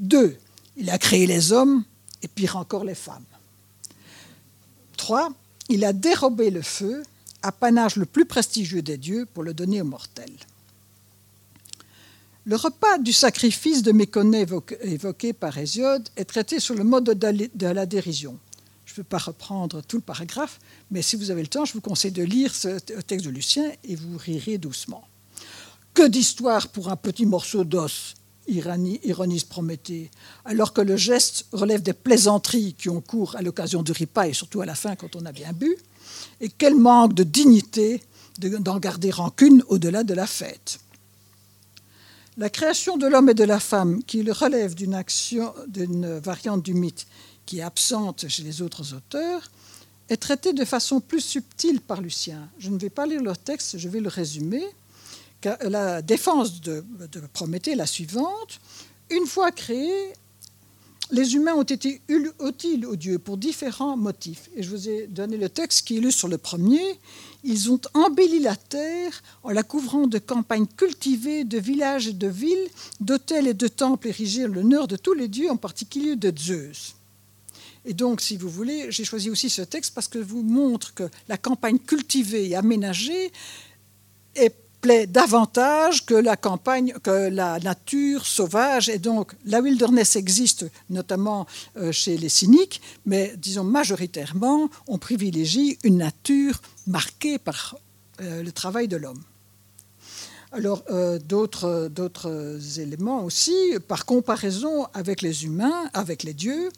[0.00, 0.36] 2.
[0.76, 1.84] Il a créé les hommes
[2.22, 3.24] et pire encore les femmes.
[4.96, 5.32] 3
[5.68, 7.02] il a dérobé le feu,
[7.42, 10.36] apanage le plus prestigieux des dieux, pour le donner aux mortels.
[12.44, 14.44] Le repas du sacrifice de Méconais
[14.82, 18.38] évoqué par Hésiode est traité sur le mode de la dérision.
[18.84, 20.58] Je ne peux pas reprendre tout le paragraphe,
[20.90, 23.70] mais si vous avez le temps, je vous conseille de lire ce texte de Lucien
[23.84, 25.06] et vous rirez doucement.
[25.94, 28.14] Que d'histoire pour un petit morceau d'os
[28.48, 30.10] ironise Prométhée,
[30.44, 34.32] alors que le geste relève des plaisanteries qui ont cours à l'occasion du repas et
[34.32, 35.76] surtout à la fin quand on a bien bu,
[36.40, 38.02] et quel manque de dignité
[38.38, 40.80] d'en garder rancune au-delà de la fête.
[42.38, 46.72] La création de l'homme et de la femme, qui relève d'une action, d'une variante du
[46.72, 47.06] mythe
[47.44, 49.50] qui est absente chez les autres auteurs,
[50.08, 52.48] est traitée de façon plus subtile par Lucien.
[52.58, 54.64] Je ne vais pas lire le texte, je vais le résumer.
[55.62, 58.60] La défense de, de Prométhée est la suivante.
[59.10, 60.12] Une fois créé,
[61.12, 64.48] les humains ont été utiles aux dieux pour différents motifs.
[64.56, 66.98] Et je vous ai donné le texte qui illustre le premier.
[67.44, 72.28] Ils ont embelli la terre en la couvrant de campagnes cultivées, de villages et de
[72.28, 72.68] villes,
[73.00, 76.94] d'hôtels et de temples érigés en l'honneur de tous les dieux, en particulier de Zeus.
[77.84, 81.10] Et donc, si vous voulez, j'ai choisi aussi ce texte parce que vous montre que
[81.28, 83.32] la campagne cultivée et aménagée
[84.34, 88.88] est plaît davantage que la campagne, que la nature sauvage.
[88.88, 95.78] Et donc, la wilderness existe notamment euh, chez les cyniques, mais disons majoritairement, on privilégie
[95.84, 97.76] une nature marquée par
[98.20, 99.22] euh, le travail de l'homme.
[100.50, 103.56] Alors, euh, d'autres, d'autres éléments aussi,
[103.88, 106.70] par comparaison avec les humains, avec les dieux,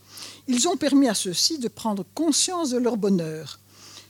[0.47, 3.59] ils ont permis à ceux-ci de prendre conscience de leur bonheur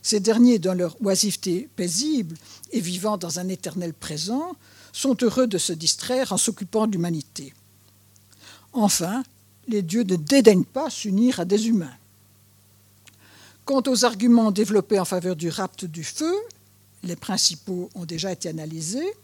[0.05, 2.37] ces derniers, dans leur oisiveté paisible
[2.73, 4.57] et vivant dans un éternel présent,
[4.93, 7.53] sont heureux de se distraire en s'occupant de l'humanité.
[8.73, 9.23] Enfin,
[9.69, 11.95] les dieux ne dédaignent pas s'unir à des humains.
[13.65, 16.35] Quant aux arguments développés en faveur du rapt du feu,
[17.03, 19.15] les principaux ont déjà été analysés.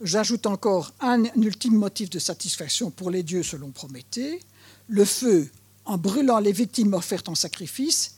[0.00, 4.40] J'ajoute encore un, ultime motif de satisfaction pour les dieux selon Prométhée.
[4.88, 5.48] Le feu,
[5.84, 8.16] en brûlant les victimes offertes en sacrifice,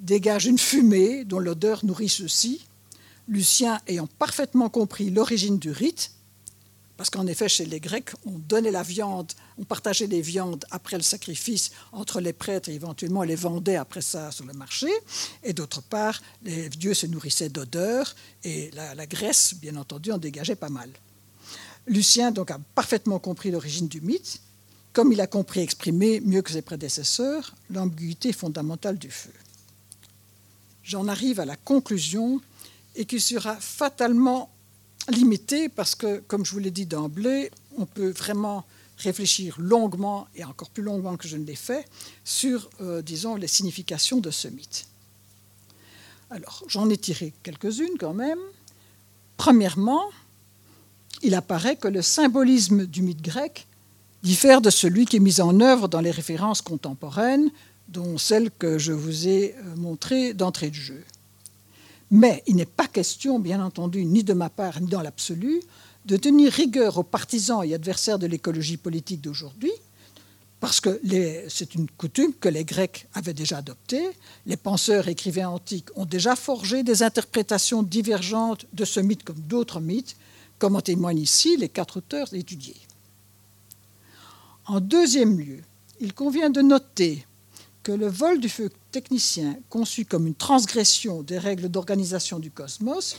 [0.00, 2.66] dégage une fumée dont l'odeur nourrit ceux-ci.
[3.32, 6.10] Lucien ayant parfaitement compris l'origine du rite,
[6.98, 10.98] parce qu'en effet, chez les Grecs, on donnait la viande, on partageait les viandes après
[10.98, 14.88] le sacrifice entre les prêtres et éventuellement les vendait après ça sur le marché.
[15.42, 18.14] Et d'autre part, les dieux se nourrissaient d'odeur
[18.44, 20.90] et la, la, graisse, bien entendu, en dégageait pas mal.
[21.86, 24.42] Lucien donc a parfaitement compris l'origine du mythe,
[24.92, 29.32] comme il a compris exprimer mieux que ses prédécesseurs l'ambiguïté fondamentale du feu
[30.82, 32.40] j'en arrive à la conclusion
[32.94, 34.50] et qui sera fatalement
[35.08, 38.64] limitée parce que, comme je vous l'ai dit d'emblée, on peut vraiment
[38.98, 41.86] réfléchir longuement et encore plus longuement que je ne l'ai fait
[42.24, 44.86] sur, euh, disons, les significations de ce mythe.
[46.30, 48.38] Alors, j'en ai tiré quelques-unes quand même.
[49.36, 50.04] Premièrement,
[51.22, 53.66] il apparaît que le symbolisme du mythe grec
[54.22, 57.50] diffère de celui qui est mis en œuvre dans les références contemporaines
[57.88, 61.04] dont celle que je vous ai euh, montrée d'entrée de jeu.
[62.12, 65.62] Mais il n'est pas question, bien entendu, ni de ma part, ni dans l'absolu,
[66.04, 69.72] de tenir rigueur aux partisans et adversaires de l'écologie politique d'aujourd'hui,
[70.60, 71.00] parce que
[71.48, 74.10] c'est une coutume que les Grecs avaient déjà adoptée.
[74.44, 79.40] Les penseurs et écrivains antiques ont déjà forgé des interprétations divergentes de ce mythe comme
[79.40, 80.16] d'autres mythes,
[80.58, 82.76] comme en témoignent ici les quatre auteurs étudiés.
[84.66, 85.60] En deuxième lieu,
[85.98, 87.26] il convient de noter
[87.82, 93.16] que le vol du feu technicien, conçu comme une transgression des règles d'organisation du cosmos,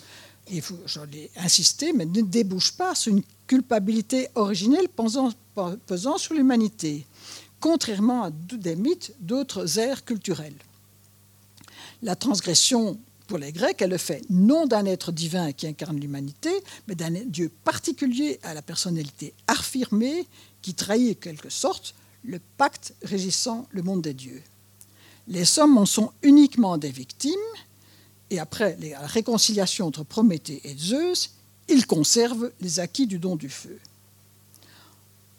[0.52, 5.32] et j'en ai insisté, mais ne débouche pas sur une culpabilité originelle pesant,
[5.86, 7.06] pesant sur l'humanité,
[7.60, 10.58] contrairement à des mythes d'autres ères culturelles.
[12.02, 16.52] La transgression, pour les Grecs, elle le fait non d'un être divin qui incarne l'humanité,
[16.88, 20.28] mais d'un Dieu particulier à la personnalité affirmée
[20.62, 21.96] qui trahit en quelque sorte
[22.26, 24.42] le pacte régissant le monde des dieux.
[25.28, 27.32] Les hommes en sont uniquement des victimes,
[28.30, 31.32] et après la réconciliation entre Prométhée et Zeus,
[31.70, 33.80] ils conservent les acquis du don du feu.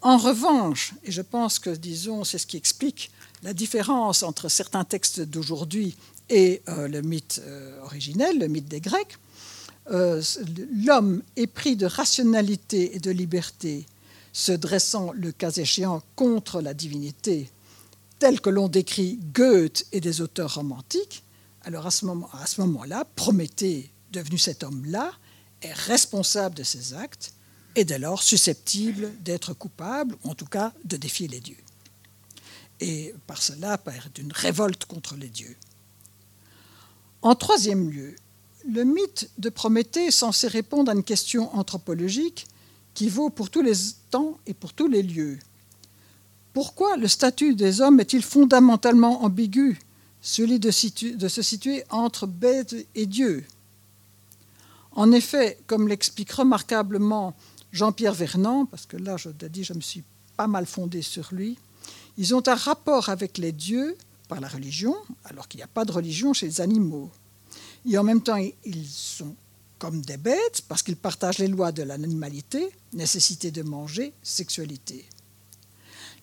[0.00, 3.10] En revanche, et je pense que, disons, c'est ce qui explique
[3.42, 5.96] la différence entre certains textes d'aujourd'hui
[6.28, 9.18] et euh, le mythe euh, originel, le mythe des Grecs,
[9.90, 10.22] euh,
[10.84, 13.86] l'homme épris de rationalité et de liberté,
[14.32, 17.50] se dressant le cas échéant contre la divinité
[18.18, 21.24] tel que l'on décrit Goethe et des auteurs romantiques,
[21.62, 25.12] alors à ce moment-là, Prométhée, devenu cet homme-là,
[25.62, 27.34] est responsable de ses actes
[27.76, 31.56] et dès lors susceptible d'être coupable, ou en tout cas de défier les dieux.
[32.80, 35.56] Et par cela, par une révolte contre les dieux.
[37.22, 38.14] En troisième lieu,
[38.68, 42.46] le mythe de Prométhée est censé répondre à une question anthropologique
[42.94, 43.74] qui vaut pour tous les
[44.10, 45.38] temps et pour tous les lieux.
[46.54, 49.76] Pourquoi le statut des hommes est-il fondamentalement ambigu,
[50.22, 53.44] celui de, se situer entre bête et Dieu
[54.92, 57.34] En effet, comme l'explique remarquablement
[57.72, 59.30] Jean-Pierre Vernant, parce que là, je
[59.62, 60.04] je me suis
[60.36, 61.58] pas mal fondé sur lui,
[62.16, 63.96] ils ont un rapport avec les dieux
[64.28, 64.94] par la religion,
[65.24, 67.10] alors qu'il n'y a pas de religion chez les animaux.
[67.84, 69.34] Et en même temps, ils sont
[69.80, 75.04] comme des bêtes parce qu'ils partagent les lois de l'animalité, nécessité de manger, sexualité.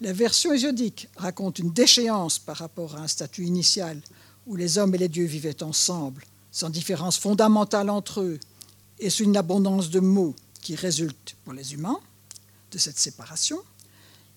[0.01, 4.01] La version hésiodique raconte une déchéance par rapport à un statut initial
[4.47, 8.39] où les hommes et les dieux vivaient ensemble, sans différence fondamentale entre eux,
[8.97, 11.99] et sous une abondance de mots qui résulte pour les humains
[12.71, 13.59] de cette séparation.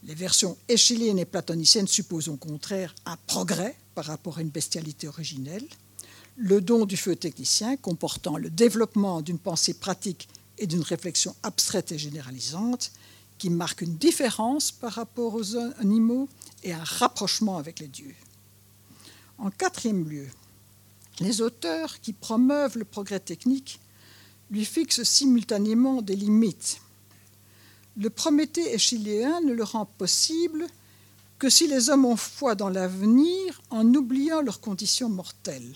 [0.03, 5.09] Les versions échéliennes et platoniciennes supposent au contraire un progrès par rapport à une bestialité
[5.09, 5.65] originelle.
[6.37, 11.91] Le don du feu technicien comportant le développement d'une pensée pratique et d'une réflexion abstraite
[11.91, 12.93] et généralisante
[13.45, 16.31] qui marque une différence par rapport aux animaux
[16.63, 18.15] et un rapprochement avec les dieux.
[19.37, 20.29] En quatrième lieu,
[21.21, 23.81] les auteurs qui promeuvent le progrès technique
[24.51, 26.81] lui fixent simultanément des limites.
[27.99, 30.67] Le Prométhée échiléen ne le rend possible
[31.39, 35.75] que si les hommes ont foi dans l'avenir en oubliant leurs conditions mortelles.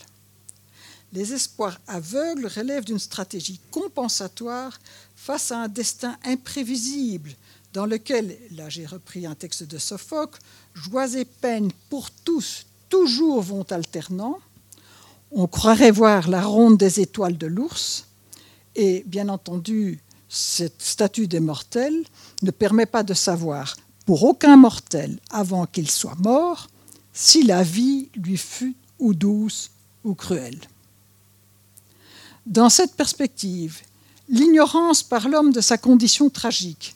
[1.12, 4.79] Les espoirs aveugles relèvent d'une stratégie compensatoire
[5.16, 7.37] face à un destin imprévisible
[7.73, 10.41] dans lequel, là j'ai repris un texte de Sophocle,
[10.75, 14.39] joies et peines pour tous toujours vont alternant.
[15.31, 18.07] On croirait voir la ronde des étoiles de l'ours,
[18.75, 22.05] et bien entendu, cette statue des mortels
[22.43, 26.69] ne permet pas de savoir pour aucun mortel avant qu'il soit mort
[27.12, 29.71] si la vie lui fut ou douce
[30.05, 30.61] ou cruelle.
[32.47, 33.81] Dans cette perspective,
[34.29, 36.95] l'ignorance par l'homme de sa condition tragique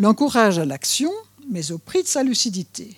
[0.00, 1.12] l'encourage à l'action,
[1.50, 2.96] mais au prix de sa lucidité.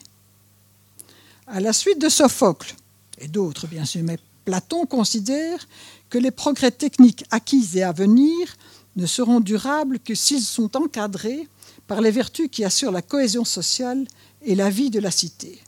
[1.48, 2.76] À la suite de Sophocle,
[3.18, 5.66] et d'autres bien sûr, mais Platon considère
[6.10, 8.56] que les progrès techniques acquis et à venir
[8.94, 11.48] ne seront durables que s'ils sont encadrés
[11.88, 14.06] par les vertus qui assurent la cohésion sociale
[14.42, 15.60] et la vie de la cité.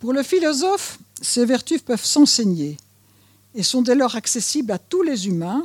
[0.00, 2.78] Pour le philosophe, ces vertus peuvent s'enseigner
[3.54, 5.64] et sont dès lors accessibles à tous les humains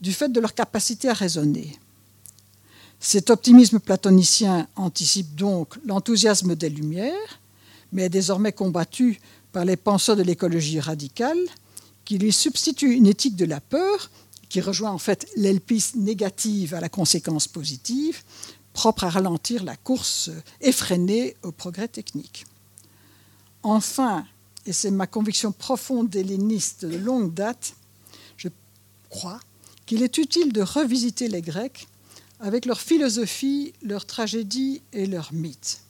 [0.00, 1.76] du fait de leur capacité à raisonner.
[3.00, 7.40] Cet optimisme platonicien anticipe donc l'enthousiasme des Lumières,
[7.92, 9.20] mais est désormais combattu
[9.52, 11.38] par les penseurs de l'écologie radicale,
[12.04, 14.10] qui lui substituent une éthique de la peur,
[14.48, 18.22] qui rejoint en fait l'elpis négative à la conséquence positive,
[18.72, 20.30] propre à ralentir la course
[20.60, 22.46] effrénée au progrès technique.
[23.62, 24.24] Enfin,
[24.66, 27.74] et c'est ma conviction profonde helléniste de longue date,
[28.36, 28.48] je
[29.08, 29.40] crois
[29.86, 31.88] qu'il est utile de revisiter les Grecs
[32.40, 35.80] avec leur philosophie, leur tragédie et leurs mythes.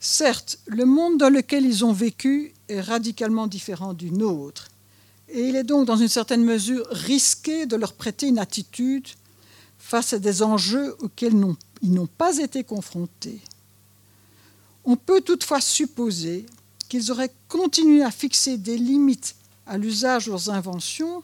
[0.00, 4.68] Certes, le monde dans lequel ils ont vécu est radicalement différent du nôtre,
[5.28, 9.08] et il est donc dans une certaine mesure risqué de leur prêter une attitude
[9.78, 11.34] face à des enjeux auxquels
[11.82, 13.40] ils n'ont pas été confrontés.
[14.84, 16.46] On peut toutefois supposer
[16.88, 19.36] qu'ils auraient continué à fixer des limites
[19.66, 21.22] à l'usage de leurs inventions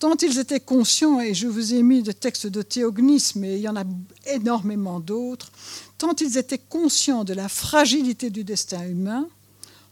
[0.00, 3.60] tant ils étaient conscients, et je vous ai mis des textes de théognisme, et il
[3.60, 3.84] y en a
[4.26, 5.52] énormément d'autres,
[5.98, 9.28] tant ils étaient conscients de la fragilité du destin humain,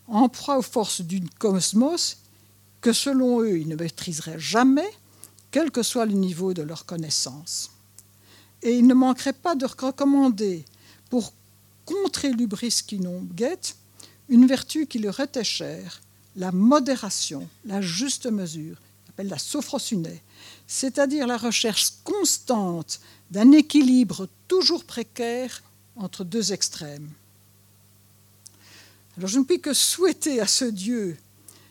[0.09, 2.17] en proie aux forces du cosmos,
[2.81, 4.91] que selon eux, ils ne maîtriseraient jamais,
[5.51, 7.71] quel que soit le niveau de leur connaissance.
[8.63, 10.65] Et ils ne manqueraient pas de recommander,
[11.11, 11.35] pour
[11.85, 13.77] contrer l'ubris qui nous guette,
[14.31, 16.01] une vertu qui leur était chère,
[16.35, 18.77] la modération, la juste mesure,
[19.27, 20.09] la sophrosune,
[20.67, 23.01] c'est-à-dire la recherche constante
[23.31, 25.63] d'un équilibre toujours précaire
[25.97, 27.11] entre deux extrêmes.
[29.17, 31.17] Alors je ne puis que souhaiter à ce Dieu,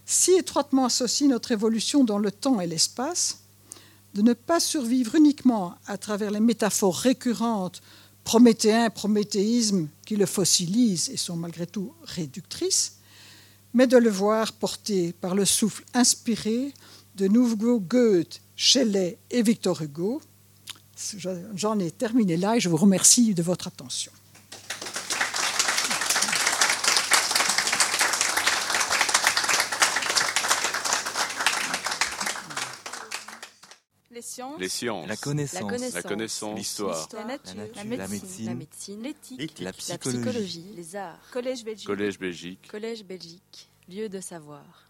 [0.05, 3.39] si étroitement associé notre évolution dans le temps et l'espace,
[4.13, 7.81] de ne pas survivre uniquement à travers les métaphores récurrentes
[8.23, 12.97] prométhéen, prométhéisme qui le fossilisent et sont malgré tout réductrices,
[13.73, 16.73] mais de le voir porté par le souffle inspiré
[17.17, 20.21] de nouveau Goethe, Shelley et Victor Hugo.
[21.55, 24.11] J'en ai terminé là et je vous remercie de votre attention.
[34.11, 39.59] Les sciences, les sciences, la connaissance, la connaissance, l'histoire, la, nature, la, médecine, médecine, l'éthique,
[39.59, 44.86] la, psychologie, psychologie, les arts, collège Belgique, collège Belgique, collège Belgique, lieu de savoir.